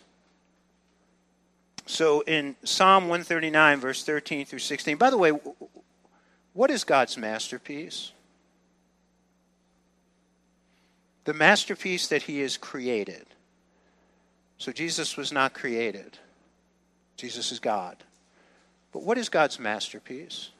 So 1.86 2.20
in 2.22 2.56
Psalm 2.64 3.04
139, 3.04 3.80
verse 3.80 4.04
13 4.04 4.46
through 4.46 4.60
16, 4.60 4.96
by 4.96 5.10
the 5.10 5.18
way, 5.18 5.32
what 6.52 6.70
is 6.70 6.84
God's 6.84 7.16
masterpiece? 7.16 8.12
the 11.24 11.34
masterpiece 11.34 12.08
that 12.08 12.22
he 12.22 12.40
has 12.40 12.56
created. 12.56 13.26
So 14.58 14.72
Jesus 14.72 15.16
was 15.16 15.32
not 15.32 15.54
created, 15.54 16.18
Jesus 17.16 17.52
is 17.52 17.58
God. 17.58 17.96
But 18.92 19.04
what 19.04 19.16
is 19.16 19.28
God's 19.28 19.58
masterpiece? 19.58 20.50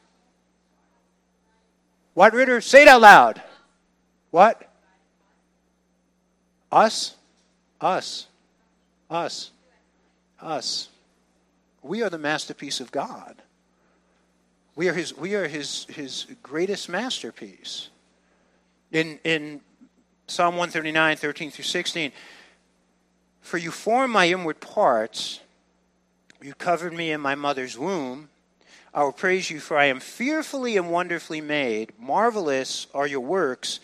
What, 2.14 2.34
Ritter? 2.34 2.60
Say 2.60 2.82
it 2.82 2.88
out 2.88 3.00
loud. 3.00 3.42
What? 4.30 4.68
Us? 6.70 7.16
Us. 7.80 8.26
Us. 9.10 9.50
Us. 10.40 10.88
We 11.82 12.02
are 12.02 12.10
the 12.10 12.18
masterpiece 12.18 12.80
of 12.80 12.92
God. 12.92 13.36
We 14.74 14.88
are 14.88 14.94
his, 14.94 15.16
we 15.16 15.34
are 15.34 15.48
his, 15.48 15.84
his 15.90 16.26
greatest 16.42 16.88
masterpiece. 16.88 17.88
In, 18.90 19.18
in 19.24 19.60
Psalm 20.26 20.54
139, 20.54 21.16
13 21.16 21.50
through 21.50 21.64
16. 21.64 22.12
For 23.40 23.58
you 23.58 23.70
formed 23.70 24.12
my 24.12 24.28
inward 24.28 24.60
parts, 24.60 25.40
you 26.40 26.54
covered 26.54 26.92
me 26.92 27.10
in 27.10 27.20
my 27.20 27.34
mother's 27.34 27.76
womb. 27.76 28.28
I 28.94 29.04
will 29.04 29.12
praise 29.12 29.48
you, 29.48 29.58
for 29.58 29.78
I 29.78 29.86
am 29.86 30.00
fearfully 30.00 30.76
and 30.76 30.90
wonderfully 30.90 31.40
made. 31.40 31.92
Marvelous 31.98 32.86
are 32.92 33.06
your 33.06 33.20
works, 33.20 33.80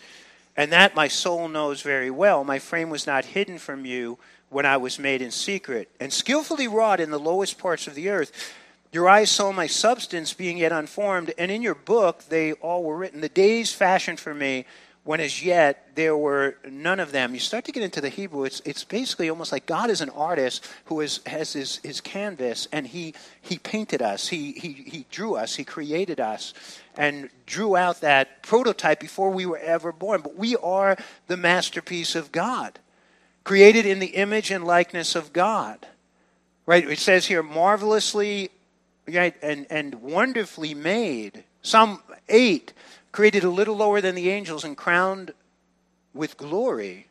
and 0.55 0.71
that 0.71 0.95
my 0.95 1.07
soul 1.07 1.47
knows 1.47 1.81
very 1.81 2.11
well. 2.11 2.43
My 2.43 2.59
frame 2.59 2.91
was 2.91 3.07
not 3.07 3.25
hidden 3.25 3.57
from 3.57 3.85
you 3.85 4.19
when 4.49 4.67
I 4.67 4.77
was 4.77 4.99
made 4.99 5.21
in 5.23 5.31
secret, 5.31 5.89
and 5.99 6.13
skillfully 6.13 6.67
wrought 6.67 6.99
in 6.99 7.09
the 7.09 7.19
lowest 7.19 7.57
parts 7.57 7.87
of 7.87 7.95
the 7.95 8.09
earth. 8.09 8.53
Your 8.91 9.09
eyes 9.09 9.31
saw 9.31 9.51
my 9.51 9.65
substance 9.65 10.33
being 10.33 10.57
yet 10.57 10.71
unformed, 10.71 11.33
and 11.39 11.49
in 11.49 11.63
your 11.63 11.75
book 11.75 12.25
they 12.29 12.53
all 12.53 12.83
were 12.83 12.97
written. 12.97 13.21
The 13.21 13.29
days 13.29 13.73
fashioned 13.73 14.19
for 14.19 14.35
me 14.35 14.65
when 15.09 15.19
as 15.19 15.43
yet 15.43 15.87
there 15.95 16.15
were 16.15 16.55
none 16.69 16.99
of 16.99 17.11
them. 17.11 17.33
You 17.33 17.39
start 17.39 17.65
to 17.65 17.71
get 17.71 17.81
into 17.81 17.99
the 17.99 18.09
Hebrew, 18.09 18.43
it's, 18.43 18.61
it's 18.63 18.83
basically 18.83 19.27
almost 19.27 19.51
like 19.51 19.65
God 19.65 19.89
is 19.89 20.01
an 20.01 20.11
artist 20.11 20.63
who 20.85 21.01
is, 21.01 21.19
has 21.25 21.53
his, 21.53 21.77
his 21.77 21.99
canvas 21.99 22.67
and 22.71 22.85
he, 22.85 23.15
he 23.41 23.57
painted 23.57 24.03
us, 24.03 24.27
he, 24.27 24.51
he, 24.51 24.71
he 24.71 25.07
drew 25.09 25.33
us, 25.33 25.55
he 25.55 25.63
created 25.63 26.19
us, 26.19 26.53
and 26.95 27.31
drew 27.47 27.75
out 27.75 28.01
that 28.01 28.43
prototype 28.43 28.99
before 28.99 29.31
we 29.31 29.47
were 29.47 29.57
ever 29.57 29.91
born. 29.91 30.21
But 30.21 30.35
we 30.35 30.55
are 30.57 30.95
the 31.25 31.37
masterpiece 31.37 32.15
of 32.15 32.31
God, 32.31 32.77
created 33.43 33.87
in 33.87 33.97
the 33.97 34.13
image 34.13 34.51
and 34.51 34.63
likeness 34.63 35.15
of 35.15 35.33
God. 35.33 35.87
Right? 36.67 36.87
It 36.87 36.99
says 36.99 37.25
here, 37.25 37.41
marvelously 37.41 38.51
right, 39.11 39.33
and, 39.41 39.65
and 39.71 39.95
wonderfully 40.03 40.75
made. 40.75 41.45
Psalm 41.63 42.03
8 42.29 42.73
created 43.11 43.43
a 43.43 43.49
little 43.49 43.75
lower 43.75 44.01
than 44.01 44.15
the 44.15 44.29
angels 44.29 44.63
and 44.63 44.77
crowned 44.77 45.33
with 46.13 46.37
glory. 46.37 47.07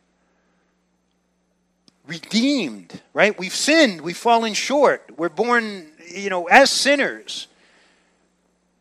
Redeemed, 2.07 3.01
right? 3.13 3.37
We've 3.37 3.55
sinned, 3.55 4.01
we've 4.01 4.17
fallen 4.17 4.53
short. 4.53 5.11
We're 5.17 5.29
born, 5.29 5.87
you 6.13 6.29
know, 6.29 6.47
as 6.47 6.71
sinners. 6.71 7.47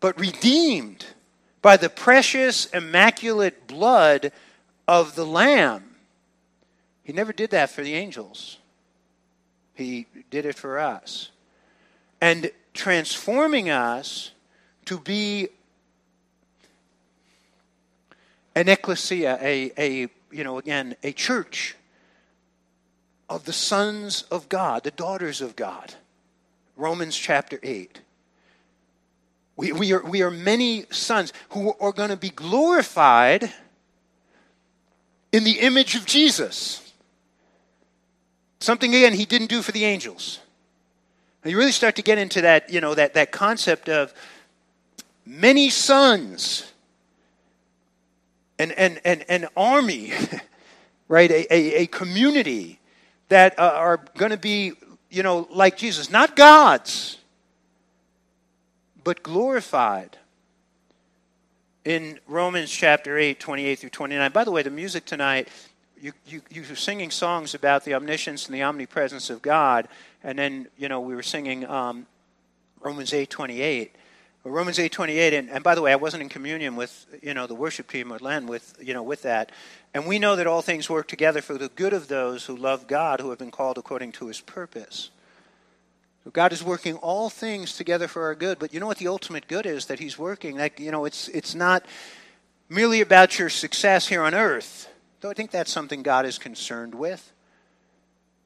But 0.01 0.19
redeemed 0.19 1.05
by 1.61 1.77
the 1.77 1.91
precious, 1.91 2.67
immaculate 2.67 3.67
blood 3.67 4.33
of 4.87 5.15
the 5.15 5.27
Lamb. 5.27 5.97
He 7.03 7.13
never 7.13 7.33
did 7.33 7.51
that 7.51 7.71
for 7.71 7.83
the 7.83 7.95
angels, 7.95 8.59
He 9.75 10.07
did 10.31 10.47
it 10.47 10.57
for 10.57 10.79
us. 10.79 11.31
And 12.21 12.51
transforming 12.75 13.71
us 13.71 14.31
to 14.85 14.99
be 14.99 15.49
an 18.59 18.69
ecclesia, 18.69 19.39
a, 19.41 19.73
a 19.79 20.09
you 20.33 20.43
know, 20.43 20.59
again, 20.59 20.97
a 21.05 21.13
church 21.13 21.77
of 23.29 23.45
the 23.45 23.53
sons 23.53 24.23
of 24.33 24.49
God, 24.49 24.83
the 24.83 24.91
daughters 24.91 25.41
of 25.41 25.55
God. 25.55 25.95
Romans 26.77 27.17
chapter 27.17 27.61
8. 27.63 28.01
We, 29.57 29.73
we, 29.73 29.93
are, 29.93 30.03
we 30.05 30.23
are 30.23 30.31
many 30.31 30.87
sons 30.91 31.33
who 31.51 31.73
are 31.81 31.93
going 31.93 32.11
to 32.11 32.17
be 32.17 32.31
glorified 32.31 33.53
in 35.31 35.45
the 35.45 35.61
image 35.61 35.95
of 35.95 36.05
Jesus. 36.05 36.93
Something, 38.59 38.93
again, 38.93 39.15
he 39.15 39.25
didn't 39.25 39.51
do 39.51 39.63
for 39.63 39.71
the 39.71 39.85
angels. 39.85 40.41
And 41.45 41.53
you 41.53 41.59
really 41.59 41.73
start 41.73 41.95
to 41.97 42.03
get 42.03 42.19
into 42.19 42.41
that, 42.41 42.71
you 42.71 42.81
know, 42.81 42.95
that, 42.95 43.15
that 43.15 43.31
concept 43.31 43.89
of 43.89 44.13
many 45.25 45.71
sons 45.71 46.73
an, 48.59 48.73
an, 48.73 48.99
an, 49.05 49.23
an 49.29 49.47
army, 49.57 50.13
right? 51.09 51.31
A, 51.31 51.55
a, 51.55 51.75
a 51.83 51.87
community 51.87 52.81
that 53.29 53.59
uh, 53.59 53.73
are 53.75 54.05
going 54.17 54.31
to 54.31 54.37
be, 54.37 54.73
you 55.11 55.23
know, 55.23 55.47
like 55.51 55.77
Jesus. 55.77 56.11
Not 56.11 56.37
gods, 56.37 57.19
but 59.05 59.23
glorified. 59.23 60.17
In 61.85 62.21
Romans 62.27 62.71
chapter 62.71 63.17
8, 63.17 63.41
28 63.41 63.79
through 63.79 63.91
29. 63.91 64.33
By 64.33 64.45
the 64.45 64.51
way, 64.51 64.63
the 64.63 64.71
music 64.71 65.07
tonight, 65.07 65.49
you, 65.99 66.13
you, 66.27 66.43
you 66.51 66.63
were 66.69 66.77
singing 66.77 67.11
songs 67.11 67.55
about 67.55 67.85
the 67.85 67.95
omniscience 67.95 68.47
and 68.47 68.55
the 68.55 68.63
omnipresence 68.63 69.31
of 69.31 69.41
God. 69.41 69.89
And 70.23 70.39
then, 70.39 70.69
you 70.77 70.89
know, 70.89 71.01
we 71.01 71.15
were 71.15 71.23
singing 71.23 71.65
um, 71.67 72.07
Romans 72.81 73.15
8, 73.15 73.31
28. 73.31 73.97
Romans 74.49 74.79
8:28 74.79 75.39
and, 75.39 75.51
and 75.51 75.65
by 75.65 75.75
the 75.75 75.83
way 75.83 75.93
I 75.93 75.97
wasn't 75.97 76.23
in 76.23 76.29
communion 76.29 76.77
with 76.77 77.07
you 77.23 77.35
know 77.35 77.47
the 77.47 77.55
worship 77.55 77.91
team 77.91 78.13
or 78.13 78.19
Len 78.19 78.47
with 78.47 78.77
you 78.81 78.95
know 78.95 79.03
with 79.03 79.23
that 79.23 79.53
and 79.95 80.07
we 80.07 80.19
know 80.19 80.37
that 80.37 80.47
all 80.47 80.63
things 80.63 80.91
work 80.91 81.09
together 81.09 81.41
for 81.41 81.57
the 81.57 81.69
good 81.69 81.93
of 81.93 82.09
those 82.09 82.47
who 82.47 82.57
love 82.57 82.87
God 82.87 83.21
who 83.21 83.31
have 83.31 83.39
been 83.39 83.51
called 83.51 83.79
according 83.79 84.13
to 84.13 84.27
his 84.27 84.41
purpose. 84.41 85.11
So 86.25 86.31
God 86.31 86.53
is 86.53 86.63
working 86.63 86.97
all 86.97 87.31
things 87.31 87.77
together 87.77 88.09
for 88.09 88.25
our 88.25 88.35
good 88.35 88.59
but 88.59 88.75
you 88.75 88.81
know 88.81 88.87
what 88.87 88.99
the 88.99 89.09
ultimate 89.09 89.49
good 89.49 89.67
is 89.67 89.87
that 89.87 89.99
he's 89.99 90.19
working 90.19 90.57
like 90.59 90.81
you 90.81 90.91
know 90.91 91.05
it's 91.05 91.29
it's 91.29 91.55
not 91.55 91.87
merely 92.69 93.01
about 93.01 93.39
your 93.39 93.49
success 93.49 94.09
here 94.09 94.23
on 94.23 94.35
earth 94.35 94.89
though 95.21 95.31
I 95.31 95.35
think 95.35 95.51
that's 95.51 95.73
something 95.73 96.03
God 96.03 96.27
is 96.27 96.39
concerned 96.39 96.95
with. 96.95 97.33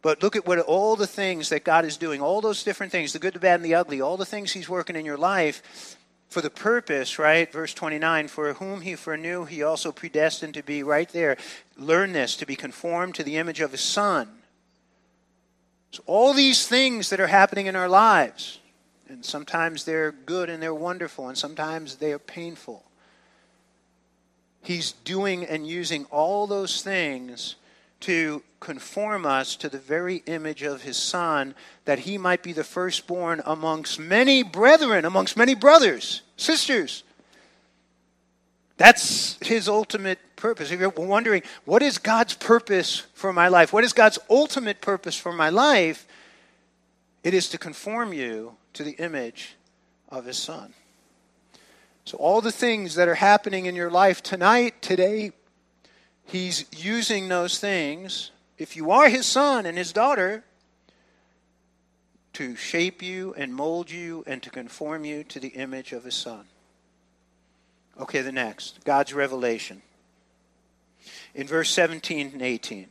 But 0.03 0.21
look 0.21 0.35
at 0.35 0.47
what 0.47 0.59
all 0.59 0.97
the 0.97 1.07
things 1.07 1.49
that 1.51 1.65
God 1.65 1.85
is 1.85 1.97
doing, 1.97 2.21
all 2.21 2.41
those 2.41 2.65
different 2.65 2.91
things, 2.91 3.13
the 3.13 3.21
good, 3.21 3.35
the 3.35 3.39
bad, 3.39 3.61
and 3.61 3.65
the 3.65 3.77
ugly, 3.77 4.01
all 4.01 4.17
the 4.17 4.27
things 4.27 4.53
He's 4.53 4.69
working 4.69 4.97
in 4.97 5.07
your 5.07 5.17
life 5.17 5.97
for 6.29 6.41
the 6.41 6.51
purpose, 6.51 7.21
right? 7.21 7.51
Verse 7.53 7.73
29 7.73 8.27
For 8.27 8.55
whom 8.55 8.81
He 8.81 8.97
foreknew, 8.97 9.45
He 9.45 9.63
also 9.63 9.93
predestined 9.93 10.55
to 10.55 10.63
be, 10.63 10.83
right 10.83 11.09
there. 11.11 11.37
Learn 11.77 12.13
this, 12.13 12.37
to 12.37 12.47
be 12.47 12.57
conformed 12.57 13.15
to 13.15 13.23
the 13.23 13.37
image 13.37 13.61
of 13.61 13.71
His 13.71 13.81
Son. 13.81 14.29
So, 15.93 16.03
all 16.07 16.33
these 16.33 16.67
things 16.67 17.11
that 17.11 17.21
are 17.21 17.29
happening 17.29 17.67
in 17.67 17.77
our 17.77 17.89
lives, 17.89 18.59
and 19.09 19.25
sometimes 19.25 19.85
they're 19.85 20.11
good 20.11 20.51
and 20.51 20.61
they're 20.61 20.75
wonderful, 20.75 21.29
and 21.29 21.39
sometimes 21.39 21.97
they 21.97 22.13
are 22.13 22.19
painful. 22.19 22.83
He's 24.63 24.93
doing 24.93 25.45
and 25.45 25.67
using 25.67 26.07
all 26.07 26.47
those 26.47 26.83
things 26.83 27.57
to 28.01 28.43
conform 28.63 29.27
us 29.27 29.57
to 29.57 29.69
the 29.69 29.79
very 29.79 30.23
image 30.27 30.63
of 30.63 30.83
his 30.83 30.97
son, 30.97 31.53
that 31.85 31.99
he 31.99 32.17
might 32.17 32.45
be 32.45 32.53
the 32.53 32.63
firstborn 32.63 33.43
amongst 33.45 33.99
many 33.99 34.45
brethren, 34.45 35.05
amongst 35.05 35.37
many 35.37 35.55
brothers, 35.55 36.23
sisters. 36.37 37.03
That's 38.77 39.37
his 39.45 39.69
ultimate 39.69 40.21
purpose. 40.37 40.71
If 40.71 40.79
you're 40.79 40.91
wondering, 40.91 41.43
what 41.65 41.83
is 41.83 41.99
God's 41.99 42.35
purpose 42.35 43.01
for 43.15 43.33
my 43.33 43.49
life? 43.49 43.73
What 43.73 43.83
is 43.83 43.93
God's 43.93 44.21
ultimate 44.31 44.81
purpose 44.81 45.17
for 45.17 45.33
my 45.33 45.49
life? 45.49 46.07
It 47.25 47.35
is 47.35 47.49
to 47.51 47.59
conform 47.59 48.13
you 48.13 48.57
to 48.75 48.85
the 48.85 48.93
image 48.93 49.57
of 50.09 50.25
his 50.25 50.39
son. 50.39 50.73
So, 52.05 52.17
all 52.19 52.41
the 52.41 52.53
things 52.53 52.95
that 52.95 53.09
are 53.09 53.15
happening 53.15 53.67
in 53.67 53.77
your 53.77 53.91
life 53.91 54.23
tonight, 54.23 54.83
today, 54.83 55.33
He's 56.25 56.65
using 56.73 57.29
those 57.29 57.59
things, 57.59 58.31
if 58.59 58.77
you 58.77 58.91
are 58.91 59.09
his 59.09 59.27
son 59.27 59.67
and 59.67 59.77
his 59.77 59.93
daughter, 59.93 60.45
to 62.35 62.57
shape 62.57 63.03
you 63.03 63.35
and 63.37 63.55
mold 63.55 63.91
you 63.91 64.25
and 64.27 64.43
to 64.43 64.51
conform 64.51 65.05
you 65.05 65.25
to 65.25 65.39
the 65.39 65.49
image 65.49 65.93
of 65.93 66.05
his 66.05 66.15
son. 66.15 66.45
Okay, 68.01 68.23
the 68.23 68.33
next 68.33 68.85
God's 68.85 69.13
revelation. 69.13 69.83
In 71.35 71.47
verse 71.47 71.71
17 71.71 72.31
and 72.33 72.43
18, 72.43 72.87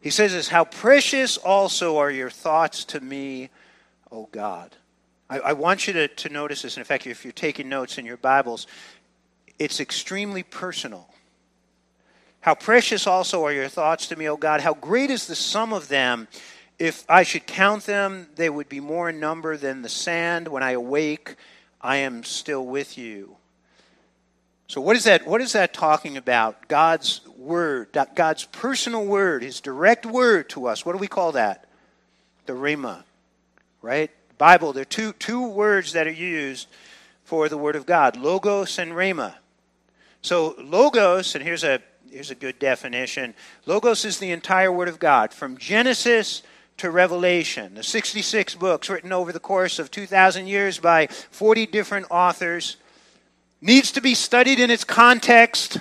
he 0.00 0.10
says 0.10 0.32
this 0.32 0.48
How 0.48 0.64
precious 0.64 1.36
also 1.36 1.98
are 1.98 2.10
your 2.10 2.30
thoughts 2.30 2.84
to 2.86 3.00
me, 3.00 3.50
O 4.10 4.28
God. 4.32 4.76
I, 5.28 5.38
I 5.38 5.52
want 5.52 5.86
you 5.86 5.92
to, 5.94 6.08
to 6.08 6.28
notice 6.28 6.62
this. 6.62 6.76
And 6.76 6.82
in 6.82 6.86
fact, 6.86 7.06
if 7.06 7.24
you're 7.24 7.32
taking 7.32 7.68
notes 7.68 7.98
in 7.98 8.06
your 8.06 8.16
Bibles, 8.16 8.66
it's 9.58 9.80
extremely 9.80 10.42
personal. 10.42 11.08
How 12.42 12.56
precious 12.56 13.06
also 13.06 13.44
are 13.44 13.52
your 13.52 13.68
thoughts 13.68 14.08
to 14.08 14.16
me, 14.16 14.28
O 14.28 14.36
God. 14.36 14.60
How 14.60 14.74
great 14.74 15.10
is 15.10 15.28
the 15.28 15.36
sum 15.36 15.72
of 15.72 15.86
them. 15.86 16.26
If 16.76 17.04
I 17.08 17.22
should 17.22 17.46
count 17.46 17.86
them, 17.86 18.26
they 18.34 18.50
would 18.50 18.68
be 18.68 18.80
more 18.80 19.10
in 19.10 19.20
number 19.20 19.56
than 19.56 19.82
the 19.82 19.88
sand. 19.88 20.48
When 20.48 20.62
I 20.62 20.72
awake, 20.72 21.36
I 21.80 21.98
am 21.98 22.24
still 22.24 22.66
with 22.66 22.98
you. 22.98 23.36
So 24.66 24.80
what 24.80 24.96
is 24.96 25.04
that 25.04 25.24
what 25.24 25.40
is 25.40 25.52
that 25.52 25.72
talking 25.72 26.16
about? 26.16 26.66
God's 26.66 27.20
word, 27.36 27.96
God's 28.16 28.46
personal 28.46 29.04
word, 29.04 29.44
his 29.44 29.60
direct 29.60 30.04
word 30.04 30.48
to 30.50 30.66
us. 30.66 30.84
What 30.84 30.92
do 30.92 30.98
we 30.98 31.06
call 31.06 31.32
that? 31.32 31.68
The 32.46 32.54
rhema. 32.54 33.04
Right? 33.82 34.10
Bible, 34.36 34.72
there 34.72 34.82
are 34.82 34.84
two 34.84 35.12
two 35.12 35.46
words 35.46 35.92
that 35.92 36.08
are 36.08 36.10
used 36.10 36.66
for 37.22 37.48
the 37.48 37.58
word 37.58 37.76
of 37.76 37.86
God, 37.86 38.16
logos 38.16 38.80
and 38.80 38.92
rhema. 38.92 39.34
So 40.22 40.56
logos, 40.58 41.36
and 41.36 41.44
here's 41.44 41.62
a 41.62 41.80
here's 42.12 42.30
a 42.30 42.34
good 42.34 42.58
definition. 42.58 43.34
Logos 43.64 44.04
is 44.04 44.18
the 44.18 44.32
entire 44.32 44.70
Word 44.70 44.88
of 44.88 44.98
God, 44.98 45.32
from 45.32 45.56
Genesis 45.56 46.42
to 46.76 46.90
Revelation. 46.90 47.74
The 47.74 47.82
66 47.82 48.54
books 48.56 48.90
written 48.90 49.12
over 49.12 49.32
the 49.32 49.40
course 49.40 49.78
of 49.78 49.90
2,000 49.90 50.46
years 50.46 50.78
by 50.78 51.06
40 51.06 51.66
different 51.66 52.06
authors 52.10 52.76
needs 53.62 53.92
to 53.92 54.02
be 54.02 54.14
studied 54.14 54.60
in 54.60 54.70
its 54.70 54.84
context 54.84 55.78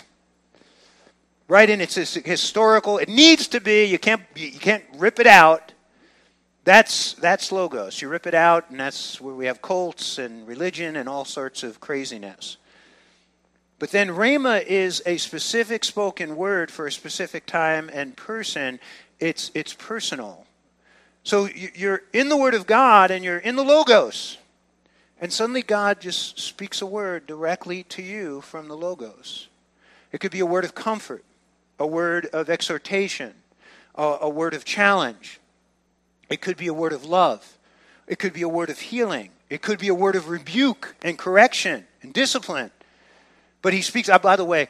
right 1.47 1.69
in 1.69 1.81
its 1.81 1.95
historical 1.95 2.97
it 2.97 3.09
needs 3.09 3.47
to 3.47 3.59
be 3.59 3.83
you 3.83 3.99
can't 3.99 4.21
you 4.35 4.51
can't 4.51 4.85
rip 4.95 5.19
it 5.19 5.27
out. 5.27 5.73
That's 6.63 7.13
that's 7.15 7.51
logos. 7.51 8.01
You 8.01 8.07
rip 8.07 8.25
it 8.25 8.35
out 8.35 8.69
and 8.69 8.79
that's 8.79 9.19
where 9.19 9.33
we 9.33 9.47
have 9.47 9.61
cults 9.61 10.17
and 10.17 10.47
religion 10.47 10.95
and 10.95 11.09
all 11.09 11.25
sorts 11.25 11.63
of 11.63 11.81
craziness 11.81 12.57
but 13.81 13.89
then 13.89 14.09
Rhema 14.09 14.63
is 14.63 15.01
a 15.07 15.17
specific 15.17 15.83
spoken 15.83 16.35
word 16.35 16.69
for 16.69 16.85
a 16.85 16.91
specific 16.91 17.47
time 17.47 17.89
and 17.91 18.15
person. 18.15 18.79
It's, 19.19 19.49
it's 19.55 19.73
personal. 19.73 20.45
So 21.23 21.49
you're 21.73 22.03
in 22.13 22.29
the 22.29 22.37
Word 22.37 22.53
of 22.53 22.67
God 22.67 23.09
and 23.09 23.25
you're 23.25 23.39
in 23.39 23.55
the 23.55 23.63
Logos. 23.63 24.37
And 25.19 25.33
suddenly 25.33 25.63
God 25.63 25.99
just 25.99 26.39
speaks 26.39 26.83
a 26.83 26.85
word 26.85 27.25
directly 27.25 27.81
to 27.85 28.03
you 28.03 28.41
from 28.41 28.67
the 28.67 28.77
Logos. 28.77 29.47
It 30.11 30.19
could 30.19 30.31
be 30.31 30.41
a 30.41 30.45
word 30.45 30.63
of 30.63 30.75
comfort, 30.75 31.25
a 31.79 31.87
word 31.87 32.27
of 32.27 32.51
exhortation, 32.51 33.33
a, 33.95 34.17
a 34.21 34.29
word 34.29 34.53
of 34.53 34.63
challenge. 34.63 35.39
It 36.29 36.39
could 36.39 36.55
be 36.55 36.67
a 36.67 36.73
word 36.73 36.93
of 36.93 37.03
love. 37.03 37.57
It 38.05 38.19
could 38.19 38.33
be 38.33 38.43
a 38.43 38.47
word 38.47 38.69
of 38.69 38.77
healing. 38.77 39.31
It 39.49 39.63
could 39.63 39.79
be 39.79 39.87
a 39.87 39.95
word 39.95 40.15
of 40.15 40.29
rebuke 40.29 40.93
and 41.01 41.17
correction 41.17 41.87
and 42.03 42.13
discipline. 42.13 42.69
But 43.61 43.73
he 43.73 43.81
speaks, 43.81 44.09
uh, 44.09 44.19
by 44.19 44.35
the 44.35 44.45
way, 44.45 44.67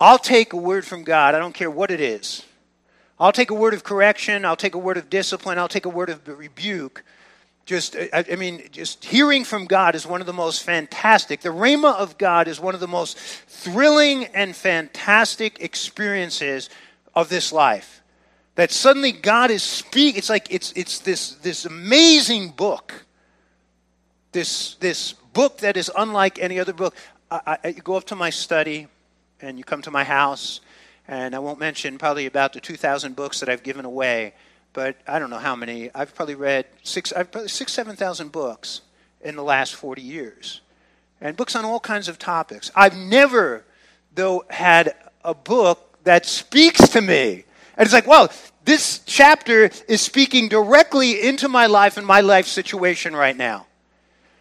I'll 0.00 0.18
take 0.18 0.52
a 0.52 0.56
word 0.56 0.84
from 0.84 1.04
God, 1.04 1.34
I 1.34 1.38
don't 1.38 1.54
care 1.54 1.70
what 1.70 1.90
it 1.90 2.00
is. 2.00 2.44
I'll 3.18 3.32
take 3.32 3.50
a 3.50 3.54
word 3.54 3.72
of 3.72 3.82
correction, 3.82 4.44
I'll 4.44 4.56
take 4.56 4.74
a 4.74 4.78
word 4.78 4.98
of 4.98 5.08
discipline, 5.08 5.58
I'll 5.58 5.68
take 5.68 5.86
a 5.86 5.90
word 5.90 6.10
of 6.10 6.26
rebuke. 6.28 7.02
Just, 7.64 7.96
I, 7.96 8.24
I 8.30 8.36
mean, 8.36 8.68
just 8.70 9.04
hearing 9.04 9.42
from 9.42 9.64
God 9.64 9.96
is 9.96 10.06
one 10.06 10.20
of 10.20 10.26
the 10.26 10.32
most 10.32 10.62
fantastic. 10.62 11.40
The 11.40 11.48
Rhema 11.48 11.94
of 11.96 12.16
God 12.16 12.46
is 12.46 12.60
one 12.60 12.74
of 12.74 12.80
the 12.80 12.86
most 12.86 13.18
thrilling 13.18 14.26
and 14.26 14.54
fantastic 14.54 15.60
experiences 15.60 16.70
of 17.14 17.28
this 17.28 17.52
life. 17.52 18.02
That 18.54 18.70
suddenly 18.70 19.12
God 19.12 19.50
is 19.50 19.62
speak. 19.62 20.16
It's 20.16 20.30
like 20.30 20.46
it's 20.50 20.72
it's 20.72 21.00
this 21.00 21.32
this 21.34 21.66
amazing 21.66 22.50
book. 22.50 23.04
This 24.32 24.76
this 24.76 25.12
book 25.12 25.58
that 25.58 25.76
is 25.76 25.90
unlike 25.96 26.38
any 26.38 26.58
other 26.58 26.72
book. 26.72 26.94
I, 27.30 27.58
I, 27.64 27.68
you 27.68 27.82
go 27.82 27.96
up 27.96 28.04
to 28.04 28.16
my 28.16 28.30
study 28.30 28.86
and 29.40 29.58
you 29.58 29.64
come 29.64 29.82
to 29.82 29.90
my 29.90 30.04
house, 30.04 30.60
and 31.08 31.34
I 31.34 31.38
won't 31.38 31.58
mention 31.58 31.98
probably 31.98 32.26
about 32.26 32.52
the 32.52 32.60
2,000 32.60 33.16
books 33.16 33.40
that 33.40 33.48
I've 33.48 33.62
given 33.62 33.84
away, 33.84 34.34
but 34.72 34.96
I 35.06 35.18
don't 35.18 35.30
know 35.30 35.38
how 35.38 35.56
many. 35.56 35.90
I've 35.94 36.14
probably 36.14 36.36
read 36.36 36.66
six, 36.82 37.12
I've 37.12 37.30
probably 37.30 37.48
six, 37.48 37.72
7,000 37.72 38.30
books 38.30 38.82
in 39.20 39.36
the 39.36 39.42
last 39.42 39.74
40 39.74 40.02
years, 40.02 40.60
and 41.20 41.36
books 41.36 41.56
on 41.56 41.64
all 41.64 41.80
kinds 41.80 42.08
of 42.08 42.18
topics. 42.18 42.70
I've 42.74 42.96
never, 42.96 43.64
though, 44.14 44.44
had 44.48 44.94
a 45.24 45.34
book 45.34 45.98
that 46.04 46.26
speaks 46.26 46.88
to 46.90 47.00
me. 47.00 47.44
And 47.76 47.84
it's 47.84 47.92
like, 47.92 48.06
well, 48.06 48.30
this 48.64 49.00
chapter 49.00 49.70
is 49.88 50.00
speaking 50.00 50.48
directly 50.48 51.26
into 51.26 51.48
my 51.48 51.66
life 51.66 51.96
and 51.96 52.06
my 52.06 52.20
life 52.20 52.46
situation 52.46 53.14
right 53.14 53.36
now. 53.36 53.66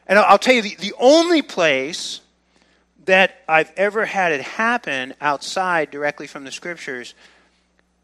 And 0.07 0.19
I'll 0.19 0.37
tell 0.37 0.53
you, 0.53 0.61
the, 0.61 0.75
the 0.75 0.93
only 0.99 1.41
place 1.41 2.21
that 3.05 3.37
I've 3.47 3.71
ever 3.77 4.05
had 4.05 4.31
it 4.31 4.41
happen 4.41 5.13
outside 5.21 5.91
directly 5.91 6.27
from 6.27 6.43
the 6.43 6.51
scriptures 6.51 7.13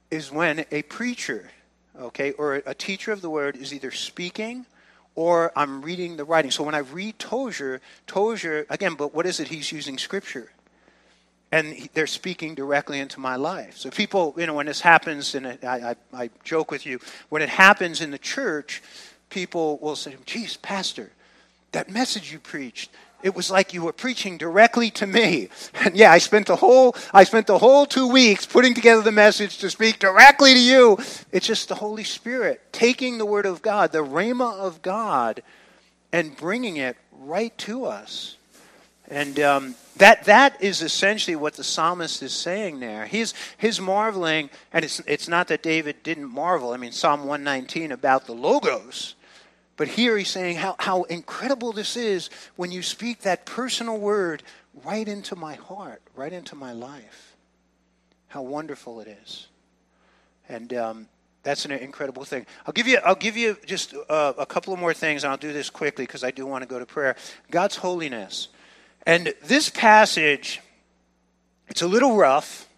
is 0.09 0.31
when 0.31 0.65
a 0.71 0.81
preacher, 0.83 1.51
okay, 1.99 2.31
or 2.33 2.55
a 2.65 2.73
teacher 2.73 3.11
of 3.11 3.21
the 3.21 3.29
word 3.29 3.55
is 3.55 3.73
either 3.73 3.91
speaking 3.91 4.65
or 5.15 5.51
I'm 5.55 5.81
reading 5.81 6.17
the 6.17 6.25
writing. 6.25 6.51
So 6.51 6.63
when 6.63 6.75
I 6.75 6.79
read 6.79 7.19
Tozer, 7.19 7.81
Tozer, 8.07 8.65
again, 8.69 8.95
but 8.95 9.13
what 9.13 9.25
is 9.25 9.39
it? 9.39 9.49
He's 9.49 9.71
using 9.71 9.97
scripture. 9.97 10.51
and 11.51 11.89
they're 11.93 12.07
speaking 12.07 12.55
directly 12.55 12.99
into 12.99 13.19
my 13.19 13.35
life. 13.35 13.77
So 13.77 13.89
people, 13.89 14.33
you 14.37 14.47
know, 14.47 14.53
when 14.53 14.67
this 14.67 14.81
happens, 14.81 15.35
and 15.35 15.45
I, 15.47 15.57
I, 15.63 15.95
I 16.13 16.29
joke 16.43 16.71
with 16.71 16.85
you, 16.85 16.99
when 17.29 17.41
it 17.41 17.49
happens 17.49 18.01
in 18.01 18.11
the 18.11 18.17
church, 18.17 18.81
people 19.29 19.77
will 19.79 19.97
say, 19.97 20.15
geez, 20.25 20.55
Pastor, 20.57 21.11
that 21.73 21.89
message 21.89 22.31
you 22.31 22.39
preached, 22.39 22.91
it 23.23 23.35
was 23.35 23.51
like 23.51 23.73
you 23.73 23.83
were 23.83 23.93
preaching 23.93 24.37
directly 24.37 24.89
to 24.91 25.07
me. 25.07 25.49
And 25.83 25.95
yeah, 25.95 26.11
I 26.11 26.19
spent 26.19 26.47
the 26.47 26.55
whole 26.55 26.95
I 27.13 27.23
spent 27.23 27.47
the 27.47 27.57
whole 27.57 27.85
2 27.85 28.07
weeks 28.07 28.45
putting 28.45 28.73
together 28.73 29.01
the 29.01 29.11
message 29.11 29.57
to 29.59 29.69
speak 29.69 29.99
directly 29.99 30.53
to 30.53 30.59
you. 30.59 30.97
It's 31.31 31.47
just 31.47 31.69
the 31.69 31.75
Holy 31.75 32.03
Spirit 32.03 32.61
taking 32.71 33.17
the 33.17 33.25
word 33.25 33.45
of 33.45 33.61
God, 33.61 33.91
the 33.91 34.03
rhema 34.03 34.53
of 34.59 34.81
God 34.81 35.41
and 36.11 36.35
bringing 36.35 36.77
it 36.77 36.97
right 37.11 37.57
to 37.59 37.85
us. 37.85 38.37
And 39.07 39.39
um, 39.39 39.75
that, 39.97 40.23
that 40.25 40.61
is 40.63 40.81
essentially 40.81 41.35
what 41.35 41.55
the 41.55 41.63
psalmist 41.63 42.23
is 42.23 42.33
saying 42.33 42.79
there. 42.79 43.05
He's, 43.05 43.33
his 43.57 43.79
marveling, 43.79 44.49
and 44.71 44.85
it's, 44.85 45.01
it's 45.01 45.27
not 45.27 45.49
that 45.49 45.61
David 45.61 46.01
didn't 46.03 46.29
marvel. 46.29 46.71
I 46.71 46.77
mean, 46.77 46.93
Psalm 46.93 47.21
119 47.21 47.91
about 47.91 48.25
the 48.25 48.33
logos. 48.33 49.15
But 49.81 49.87
here 49.87 50.15
he's 50.15 50.29
saying 50.29 50.57
how, 50.57 50.75
how 50.77 51.01
incredible 51.05 51.71
this 51.71 51.97
is 51.97 52.29
when 52.55 52.71
you 52.71 52.83
speak 52.83 53.21
that 53.21 53.47
personal 53.47 53.97
word 53.97 54.43
right 54.83 55.07
into 55.07 55.35
my 55.35 55.55
heart, 55.55 56.03
right 56.15 56.31
into 56.31 56.53
my 56.55 56.71
life. 56.71 57.35
How 58.27 58.43
wonderful 58.43 58.99
it 58.99 59.07
is. 59.07 59.47
And 60.47 60.71
um, 60.75 61.07
that's 61.41 61.65
an 61.65 61.71
incredible 61.71 62.25
thing. 62.25 62.45
I'll 62.67 62.73
give 62.73 62.85
you, 62.85 62.99
I'll 63.03 63.15
give 63.15 63.35
you 63.35 63.57
just 63.65 63.95
uh, 64.07 64.33
a 64.37 64.45
couple 64.45 64.71
of 64.71 64.79
more 64.79 64.93
things, 64.93 65.23
and 65.23 65.31
I'll 65.31 65.37
do 65.37 65.51
this 65.51 65.71
quickly 65.71 66.05
because 66.05 66.23
I 66.23 66.29
do 66.29 66.45
want 66.45 66.61
to 66.61 66.67
go 66.67 66.77
to 66.77 66.85
prayer. 66.85 67.15
God's 67.49 67.77
holiness. 67.77 68.49
And 69.07 69.33
this 69.43 69.69
passage, 69.69 70.61
it's 71.69 71.81
a 71.81 71.87
little 71.87 72.15
rough, 72.15 72.69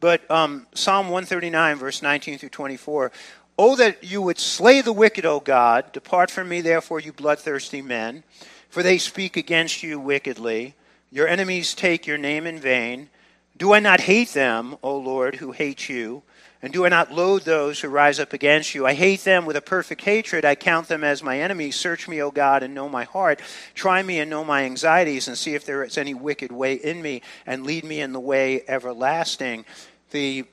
but 0.00 0.30
um, 0.30 0.66
Psalm 0.72 1.10
139, 1.10 1.76
verse 1.76 2.00
19 2.00 2.38
through 2.38 2.48
24. 2.48 3.12
Oh, 3.56 3.76
that 3.76 4.02
you 4.02 4.20
would 4.20 4.38
slay 4.38 4.80
the 4.80 4.92
wicked, 4.92 5.24
O 5.24 5.38
God. 5.38 5.92
Depart 5.92 6.30
from 6.30 6.48
me, 6.48 6.60
therefore, 6.60 6.98
you 6.98 7.12
bloodthirsty 7.12 7.82
men, 7.82 8.24
for 8.68 8.82
they 8.82 8.98
speak 8.98 9.36
against 9.36 9.82
you 9.82 10.00
wickedly. 10.00 10.74
Your 11.12 11.28
enemies 11.28 11.74
take 11.74 12.06
your 12.06 12.18
name 12.18 12.46
in 12.46 12.58
vain. 12.58 13.10
Do 13.56 13.72
I 13.72 13.78
not 13.78 14.00
hate 14.00 14.30
them, 14.30 14.76
O 14.82 14.96
Lord, 14.96 15.36
who 15.36 15.52
hate 15.52 15.88
you? 15.88 16.24
And 16.60 16.72
do 16.72 16.84
I 16.84 16.88
not 16.88 17.12
loathe 17.12 17.44
those 17.44 17.80
who 17.80 17.88
rise 17.88 18.18
up 18.18 18.32
against 18.32 18.74
you? 18.74 18.86
I 18.86 18.94
hate 18.94 19.22
them 19.22 19.44
with 19.44 19.54
a 19.54 19.60
perfect 19.60 20.00
hatred. 20.00 20.44
I 20.44 20.56
count 20.56 20.88
them 20.88 21.04
as 21.04 21.22
my 21.22 21.38
enemies. 21.38 21.76
Search 21.76 22.08
me, 22.08 22.20
O 22.22 22.32
God, 22.32 22.64
and 22.64 22.74
know 22.74 22.88
my 22.88 23.04
heart. 23.04 23.40
Try 23.74 24.02
me 24.02 24.18
and 24.18 24.30
know 24.30 24.44
my 24.44 24.64
anxieties, 24.64 25.28
and 25.28 25.38
see 25.38 25.54
if 25.54 25.64
there 25.64 25.84
is 25.84 25.96
any 25.96 26.14
wicked 26.14 26.50
way 26.50 26.74
in 26.74 27.02
me, 27.02 27.22
and 27.46 27.64
lead 27.64 27.84
me 27.84 28.00
in 28.00 28.12
the 28.12 28.18
way 28.18 28.64
everlasting. 28.66 29.64
The 30.10 30.46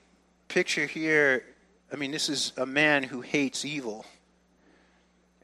picture 0.48 0.86
here, 0.86 1.44
I 1.92 1.96
mean, 1.96 2.10
this 2.10 2.28
is 2.28 2.52
a 2.56 2.64
man 2.64 3.02
who 3.02 3.20
hates 3.20 3.64
evil. 3.64 4.06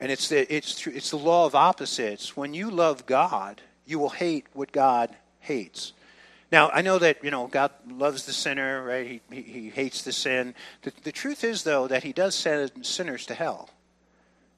And 0.00 0.10
it's 0.10 0.28
the, 0.28 0.52
it's, 0.54 0.86
it's 0.86 1.10
the 1.10 1.18
law 1.18 1.44
of 1.44 1.54
opposites. 1.54 2.36
When 2.36 2.54
you 2.54 2.70
love 2.70 3.04
God, 3.04 3.60
you 3.84 3.98
will 3.98 4.10
hate 4.10 4.46
what 4.54 4.72
God 4.72 5.14
hates. 5.40 5.92
Now, 6.50 6.70
I 6.70 6.80
know 6.80 6.98
that, 6.98 7.22
you 7.22 7.30
know, 7.30 7.46
God 7.46 7.72
loves 7.90 8.24
the 8.24 8.32
sinner, 8.32 8.82
right? 8.82 9.06
He, 9.06 9.20
he, 9.30 9.42
he 9.42 9.68
hates 9.68 10.02
the 10.02 10.12
sin. 10.12 10.54
The, 10.82 10.92
the, 11.02 11.12
truth 11.12 11.44
is, 11.44 11.62
though, 11.62 11.86
that 11.88 12.04
he 12.04 12.12
does 12.12 12.34
send 12.34 12.86
sinners 12.86 13.26
to 13.26 13.34
hell 13.34 13.68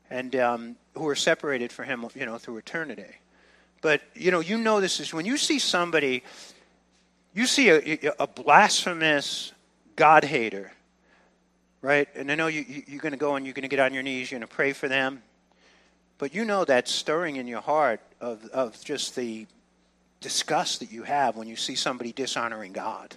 and 0.08 0.36
um, 0.36 0.76
who 0.94 1.08
are 1.08 1.16
separated 1.16 1.72
from 1.72 1.86
him, 1.86 2.06
you 2.14 2.26
know, 2.26 2.38
through 2.38 2.58
eternity. 2.58 3.16
But, 3.82 4.02
you 4.14 4.30
know, 4.30 4.40
you 4.40 4.58
know 4.58 4.80
this 4.80 5.00
is 5.00 5.12
when 5.12 5.26
you 5.26 5.36
see 5.36 5.58
somebody, 5.58 6.22
you 7.34 7.46
see 7.46 7.70
a, 7.70 8.12
a 8.20 8.26
blasphemous 8.28 9.52
God 9.96 10.24
hater, 10.24 10.72
right? 11.82 12.08
And 12.14 12.30
I 12.30 12.34
know 12.34 12.46
you, 12.46 12.64
you're 12.86 13.00
going 13.00 13.12
to 13.12 13.18
go 13.18 13.36
and 13.36 13.46
you're 13.46 13.54
going 13.54 13.62
to 13.62 13.68
get 13.68 13.80
on 13.80 13.94
your 13.94 14.02
knees, 14.02 14.30
you're 14.30 14.38
going 14.38 14.48
to 14.48 14.54
pray 14.54 14.72
for 14.72 14.88
them. 14.88 15.22
But 16.18 16.34
you 16.34 16.44
know 16.44 16.64
that 16.64 16.86
stirring 16.88 17.36
in 17.36 17.46
your 17.46 17.62
heart 17.62 18.00
of, 18.20 18.44
of 18.52 18.82
just 18.84 19.16
the 19.16 19.46
disgust 20.20 20.80
that 20.80 20.92
you 20.92 21.02
have 21.02 21.36
when 21.36 21.48
you 21.48 21.56
see 21.56 21.74
somebody 21.74 22.12
dishonoring 22.12 22.72
God. 22.72 23.16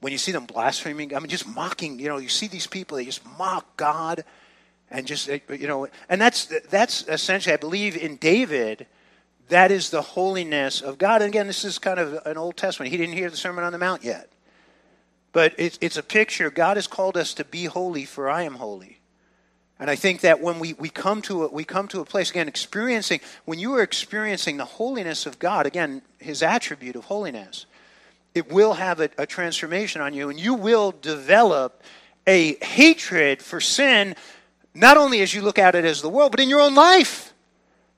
When 0.00 0.12
you 0.12 0.18
see 0.18 0.32
them 0.32 0.46
blaspheming, 0.46 1.14
I 1.14 1.18
mean, 1.18 1.28
just 1.28 1.46
mocking, 1.46 1.98
you 1.98 2.08
know, 2.08 2.18
you 2.18 2.28
see 2.28 2.46
these 2.46 2.66
people, 2.66 2.96
they 2.96 3.04
just 3.04 3.24
mock 3.38 3.76
God 3.76 4.24
and 4.90 5.06
just, 5.06 5.28
eh, 5.28 5.40
you 5.50 5.66
know, 5.66 5.88
and 6.08 6.20
that's, 6.20 6.46
that's 6.70 7.06
essentially, 7.08 7.52
I 7.52 7.56
believe 7.56 7.96
in 7.96 8.16
David, 8.16 8.86
that 9.48 9.70
is 9.70 9.90
the 9.90 10.02
holiness 10.02 10.80
of 10.80 10.98
God. 10.98 11.20
And 11.22 11.28
again, 11.28 11.46
this 11.46 11.64
is 11.64 11.78
kind 11.78 11.98
of 11.98 12.26
an 12.26 12.36
Old 12.36 12.56
Testament. 12.56 12.90
He 12.90 12.96
didn't 12.96 13.14
hear 13.14 13.30
the 13.30 13.36
Sermon 13.36 13.64
on 13.64 13.72
the 13.72 13.78
Mount 13.78 14.02
yet. 14.02 14.30
But 15.34 15.52
it's, 15.58 15.78
it's 15.82 15.98
a 15.98 16.02
picture. 16.02 16.48
God 16.48 16.78
has 16.78 16.86
called 16.86 17.18
us 17.18 17.34
to 17.34 17.44
be 17.44 17.64
holy, 17.64 18.06
for 18.06 18.30
I 18.30 18.44
am 18.44 18.54
holy. 18.54 19.00
And 19.80 19.90
I 19.90 19.96
think 19.96 20.20
that 20.20 20.40
when 20.40 20.60
we, 20.60 20.74
we, 20.74 20.88
come 20.88 21.20
to 21.22 21.44
a, 21.44 21.48
we 21.48 21.64
come 21.64 21.88
to 21.88 22.00
a 22.00 22.04
place, 22.04 22.30
again, 22.30 22.46
experiencing, 22.46 23.20
when 23.44 23.58
you 23.58 23.74
are 23.74 23.82
experiencing 23.82 24.56
the 24.56 24.64
holiness 24.64 25.26
of 25.26 25.40
God, 25.40 25.66
again, 25.66 26.02
his 26.18 26.40
attribute 26.40 26.94
of 26.94 27.06
holiness, 27.06 27.66
it 28.32 28.50
will 28.52 28.74
have 28.74 29.00
a, 29.00 29.10
a 29.18 29.26
transformation 29.26 30.00
on 30.00 30.14
you, 30.14 30.30
and 30.30 30.38
you 30.38 30.54
will 30.54 30.92
develop 31.02 31.82
a 32.28 32.54
hatred 32.64 33.42
for 33.42 33.60
sin, 33.60 34.14
not 34.72 34.96
only 34.96 35.20
as 35.20 35.34
you 35.34 35.42
look 35.42 35.58
at 35.58 35.74
it 35.74 35.84
as 35.84 36.00
the 36.00 36.08
world, 36.08 36.30
but 36.30 36.38
in 36.38 36.48
your 36.48 36.60
own 36.60 36.76
life 36.76 37.33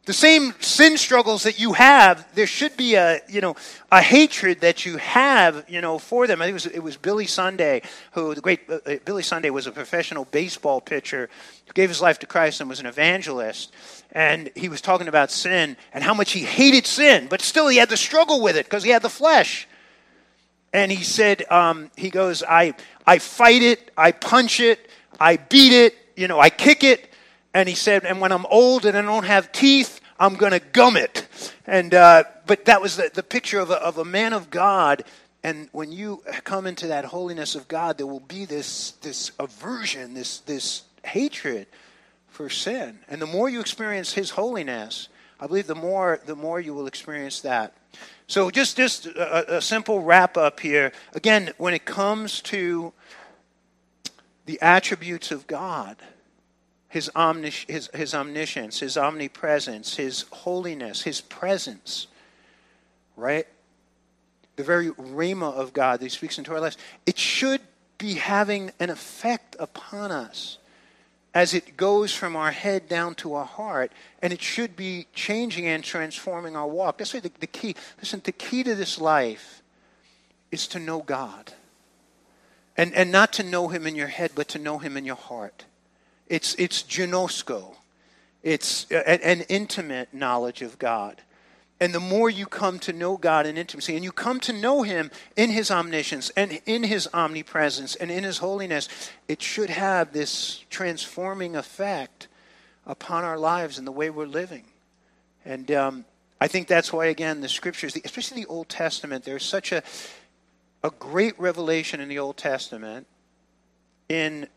the 0.07 0.12
same 0.12 0.55
sin 0.61 0.97
struggles 0.97 1.42
that 1.42 1.59
you 1.59 1.73
have, 1.73 2.33
there 2.37 2.47
should 2.47 2.77
be 2.77 2.95
a, 2.95 3.21
you 3.29 3.40
know, 3.40 3.57
a 3.90 4.01
hatred 4.01 4.61
that 4.61 4.87
you 4.87 4.99
have, 4.99 5.64
you 5.69 5.81
know, 5.81 5.99
for 5.99 6.29
them. 6.29 6.40
I 6.40 6.45
think 6.45 6.53
it 6.53 6.55
was, 6.55 6.66
it 6.66 6.83
was 6.83 6.97
Billy 6.97 7.27
Sunday, 7.27 7.83
who, 8.12 8.33
the 8.33 8.40
great, 8.40 8.61
uh, 8.71 8.79
uh, 8.87 8.97
Billy 9.05 9.25
Sunday 9.25 9.51
was 9.51 9.66
a 9.66 9.73
professional 9.73 10.25
baseball 10.25 10.81
pitcher 10.81 11.29
who 11.66 11.73
gave 11.73 11.88
his 11.88 12.01
life 12.01 12.21
to 12.21 12.27
Christ 12.27 12.61
and 12.61 12.71
was 12.71 12.79
an 12.79 12.87
evangelist. 12.87 13.75
And 14.12 14.49
he 14.55 14.69
was 14.69 14.81
talking 14.81 15.09
about 15.09 15.33
sin 15.33 15.77
and 15.92 16.05
how 16.05 16.14
much 16.14 16.31
he 16.31 16.40
hated 16.40 16.87
sin, 16.87 17.27
but 17.29 17.40
still 17.40 17.66
he 17.66 17.79
had 17.79 17.88
to 17.88 17.97
struggle 17.97 18.40
with 18.40 18.57
it 18.57 18.64
because 18.64 18.85
he 18.85 18.90
had 18.90 19.03
the 19.03 19.11
flesh. 19.11 19.66
And 20.73 20.92
he 20.92 21.03
said, 21.03 21.51
um, 21.51 21.90
he 21.97 22.11
goes, 22.11 22.45
I, 22.45 22.75
I 23.05 23.19
fight 23.19 23.62
it, 23.62 23.90
I 23.97 24.12
punch 24.12 24.61
it, 24.61 24.88
I 25.19 25.37
beat 25.37 25.73
it, 25.73 25.97
you 26.16 26.29
know, 26.29 26.38
I 26.38 26.51
kick 26.51 26.85
it, 26.85 27.11
and 27.57 27.71
he 27.71 27.75
said, 27.75 28.05
and 28.05 28.21
when 28.21 28.33
I'm 28.33 28.45
old 28.51 28.85
and 28.85 28.99
I 28.99 29.01
don't 29.01 29.25
have 29.25 29.51
teeth, 29.51 30.03
I'm 30.19 30.35
going 30.35 30.53
to 30.53 30.61
gum 30.61 30.95
it. 30.95 31.27
And, 31.66 31.95
uh, 31.95 32.25
but 32.47 32.66
that 32.66 32.83
was 32.83 32.97
the, 32.97 33.11
the 33.14 33.23
picture 33.23 33.61
of 33.61 33.71
a, 33.71 33.77
of 33.77 33.97
a 33.97 34.05
man 34.05 34.35
of 34.35 34.51
God. 34.51 35.05
And 35.42 35.71
when 35.73 35.90
you 35.90 36.23
come 36.45 36.66
into 36.66 36.88
that 36.88 37.07
holiness 37.07 37.55
of 37.55 37.66
God, 37.66 37.97
there 37.97 38.07
will 38.07 38.21
be 38.21 38.45
this, 38.45 38.90
this 39.01 39.33
aversion, 39.40 40.12
this, 40.12 40.40
this 40.40 40.83
hatred 41.03 41.66
for 42.29 42.51
sin. 42.51 42.99
And 43.09 43.23
the 43.23 43.27
more 43.27 43.49
you 43.49 43.61
experience 43.61 44.12
His 44.12 44.29
holiness, 44.29 45.09
I 45.40 45.47
believe 45.47 45.66
the 45.66 45.75
more, 45.75 46.21
the 46.27 46.37
more 46.37 46.61
you 46.61 46.75
will 46.75 46.87
experience 46.87 47.40
that. 47.40 47.73
So 48.27 48.51
just, 48.51 48.77
just 48.77 49.07
a, 49.07 49.57
a 49.57 49.62
simple 49.62 50.03
wrap 50.03 50.37
up 50.37 50.61
here. 50.61 50.92
Again, 51.14 51.55
when 51.57 51.73
it 51.73 51.87
comes 51.87 52.42
to 52.42 52.92
the 54.45 54.61
attributes 54.61 55.31
of 55.31 55.47
God, 55.47 55.97
his, 56.88 57.11
omnis- 57.14 57.64
his, 57.68 57.90
his 57.94 58.14
omniscience, 58.14 58.81
his 58.81 58.96
omnipresence, 58.96 59.96
his 59.96 60.25
holiness, 60.31 61.03
his 61.03 61.20
presence, 61.20 62.07
right? 63.16 63.46
The 64.57 64.64
very 64.64 64.90
rhema 64.90 65.53
of 65.53 65.72
God 65.72 66.01
that 66.01 66.05
he 66.05 66.11
speaks 66.11 66.38
into 66.38 66.53
our 66.53 66.61
lives. 66.61 66.79
It 67.05 67.18
should 67.18 67.61
be 67.99 68.14
having 68.14 68.72
an 68.79 68.90
effect 68.90 69.57
upon 69.59 70.11
us 70.11 70.59
as 71.35 71.53
it 71.53 71.77
goes 71.77 72.14
from 72.14 72.35
our 72.35 72.51
head 72.51 72.88
down 72.88 73.14
to 73.14 73.35
our 73.35 73.44
heart, 73.44 73.92
and 74.22 74.33
it 74.33 74.40
should 74.40 74.75
be 74.75 75.07
changing 75.12 75.66
and 75.66 75.84
transforming 75.84 76.57
our 76.57 76.66
walk. 76.66 76.97
That's 76.97 77.12
why 77.12 77.20
the, 77.20 77.30
the 77.41 77.47
key. 77.47 77.76
Listen, 77.99 78.22
the 78.24 78.32
key 78.32 78.62
to 78.62 78.74
this 78.74 78.99
life 78.99 79.62
is 80.51 80.66
to 80.68 80.78
know 80.78 81.01
God. 81.01 81.53
And, 82.74 82.95
and 82.95 83.12
not 83.12 83.34
to 83.34 83.43
know 83.43 83.68
him 83.68 83.87
in 83.87 83.95
your 83.95 84.07
head, 84.07 84.32
but 84.34 84.49
to 84.49 84.59
know 84.59 84.78
him 84.78 84.97
in 84.97 85.05
your 85.05 85.16
heart. 85.16 85.66
It's, 86.29 86.55
it's 86.57 86.83
ginosko. 86.83 87.74
It's 88.43 88.87
an, 88.91 89.43
intimate 89.49 90.14
knowledge 90.14 90.62
of 90.62 90.79
God. 90.79 91.20
And 91.81 91.93
the 91.93 92.01
more 92.01 92.31
you 92.31 92.47
come 92.47 92.79
to 92.81 92.93
know 92.93 93.16
God 93.16 93.45
in 93.45 93.59
intimacy, 93.59 93.97
and 93.97 94.05
you 94.05 94.12
come 94.12 94.41
to 94.41 94.53
know 94.53 94.83
Him 94.83 95.11
in 95.37 95.51
His 95.51 95.70
omniscience 95.70 96.31
and 96.31 96.61
in 96.64 96.85
His 96.85 97.09
omnipresence 97.12 97.97
and 97.97 98.11
in 98.11 98.24
His 98.24 98.39
holiness, 98.39 98.89
it 99.29 99.43
should 99.43 99.68
have 99.68 100.12
this 100.12 100.64
transforming 100.70 101.57
effect 101.57 102.29
upon 102.87 103.24
our 103.24 103.37
lives 103.37 103.79
and 103.79 103.87
the 103.87 103.93
way 103.93 104.11
we're 104.11 104.27
living. 104.27 104.64
And 105.45 105.70
um, 105.72 106.05
I 106.41 106.49
think 106.49 106.68
that's 106.68 106.93
why, 106.93 107.07
again, 107.07 107.41
the 107.41 107.49
scriptures, 107.49 107.97
especially 108.05 108.43
the 108.43 108.49
Old 108.49 108.68
Testament, 108.68 109.24
there's 109.24 109.45
such 109.45 109.72
a, 109.72 109.83
a 110.83 110.91
great 110.91 111.39
revelation 111.39 112.01
in 112.01 112.09
the 112.09 112.18
Old 112.18 112.37
Testament 112.37 113.07
in 114.09 114.49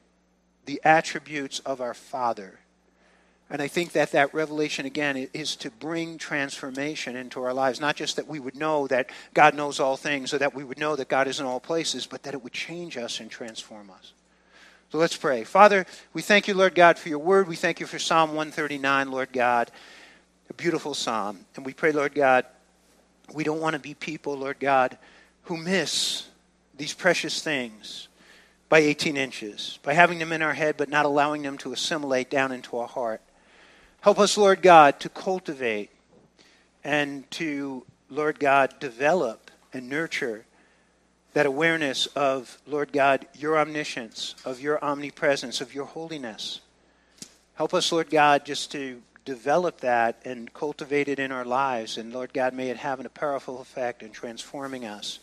the 0.66 0.82
attributes 0.84 1.60
of 1.60 1.82
our 1.82 1.94
Father. 1.94 2.60
And 3.50 3.62
I 3.62 3.68
think 3.68 3.94
that 3.94 4.12
that 4.12 4.34
revelation, 4.34 4.86
again, 4.86 5.28
is 5.34 5.56
to 5.58 5.72
bring 5.72 6.20
transformation 6.20 7.16
into 7.16 7.42
our 7.42 7.54
lives. 7.54 7.82
Not 7.82 7.96
just 7.96 8.16
that 8.18 8.28
we 8.28 8.40
would 8.40 8.56
know 8.56 8.86
that 8.88 9.10
God 9.34 9.56
knows 9.56 9.80
all 9.80 9.98
things 9.98 10.34
or 10.34 10.38
that 10.38 10.54
we 10.54 10.64
would 10.64 10.78
know 10.78 10.96
that 10.96 11.08
God 11.08 11.28
is 11.28 11.40
in 11.40 11.48
all 11.48 11.60
places, 11.60 12.06
but 12.06 12.22
that 12.24 12.36
it 12.36 12.44
would 12.44 12.54
change 12.54 12.96
us 12.96 13.20
and 13.20 13.32
transform 13.32 13.90
us. 13.90 14.14
So 14.92 15.00
let's 15.00 15.18
pray. 15.18 15.44
Father, 15.44 15.86
we 16.14 16.22
thank 16.22 16.48
you, 16.48 16.54
Lord 16.54 16.76
God, 16.76 17.00
for 17.00 17.10
your 17.10 17.20
word. 17.20 17.48
We 17.48 17.56
thank 17.56 17.80
you 17.80 17.88
for 17.88 17.98
Psalm 17.98 18.30
139, 18.30 19.12
Lord 19.12 19.34
God, 19.34 19.72
a 20.50 20.54
beautiful 20.54 20.94
psalm. 20.94 21.46
And 21.56 21.66
we 21.66 21.74
pray, 21.74 21.92
Lord 21.92 22.14
God, 22.14 22.46
we 23.34 23.44
don't 23.44 23.62
want 23.62 23.74
to 23.74 23.80
be 23.80 23.94
people, 23.96 24.36
Lord 24.36 24.60
God, 24.60 24.98
who 25.44 25.58
miss 25.58 26.28
these 26.78 26.94
precious 26.94 27.42
things 27.42 28.09
by 28.70 28.80
18 28.80 29.18
inches, 29.18 29.80
by 29.84 29.94
having 29.94 30.20
them 30.20 30.32
in 30.32 30.42
our 30.42 30.54
head 30.54 30.78
but 30.78 30.90
not 30.90 31.06
allowing 31.06 31.42
them 31.42 31.58
to 31.58 31.74
assimilate 31.74 32.30
down 32.30 32.52
into 32.52 32.78
our 32.78 32.88
heart. 32.88 33.22
Help 34.02 34.20
us, 34.20 34.38
Lord 34.38 34.62
God, 34.62 35.00
to 35.02 35.10
cultivate 35.10 35.90
and 36.84 37.30
to, 37.32 37.84
Lord 38.10 38.40
God, 38.40 38.80
develop 38.80 39.52
and 39.74 39.90
nurture 39.90 40.46
that 41.34 41.46
awareness 41.46 42.06
of, 42.08 42.60
Lord 42.66 42.92
God, 42.92 43.28
your 43.36 43.60
omniscience, 43.60 44.36
of 44.46 44.62
your 44.62 44.84
omnipresence, 44.84 45.62
of 45.62 45.74
your 45.74 45.86
holiness. 45.86 46.62
Help 47.56 47.74
us, 47.74 47.92
Lord 47.92 48.10
God, 48.10 48.46
just 48.46 48.72
to 48.72 49.02
develop 49.26 49.82
that 49.82 50.20
and 50.26 50.52
cultivate 50.54 51.08
it 51.08 51.20
in 51.20 51.32
our 51.32 51.46
lives. 51.46 51.98
And 51.98 52.14
Lord 52.14 52.34
God, 52.34 52.54
may 52.54 52.70
it 52.70 52.78
have 52.78 53.00
a 53.00 53.10
powerful 53.10 53.62
effect 53.62 54.02
in 54.02 54.12
transforming 54.12 54.86
us 54.86 55.20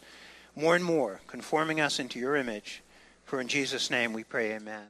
more 0.54 0.76
and 0.76 0.84
more, 0.84 1.20
conforming 1.26 1.80
us 1.80 1.98
into 1.98 2.18
your 2.18 2.36
image. 2.36 2.82
For 3.26 3.40
in 3.40 3.48
Jesus' 3.48 3.90
name 3.90 4.12
we 4.12 4.22
pray, 4.22 4.52
amen. 4.52 4.86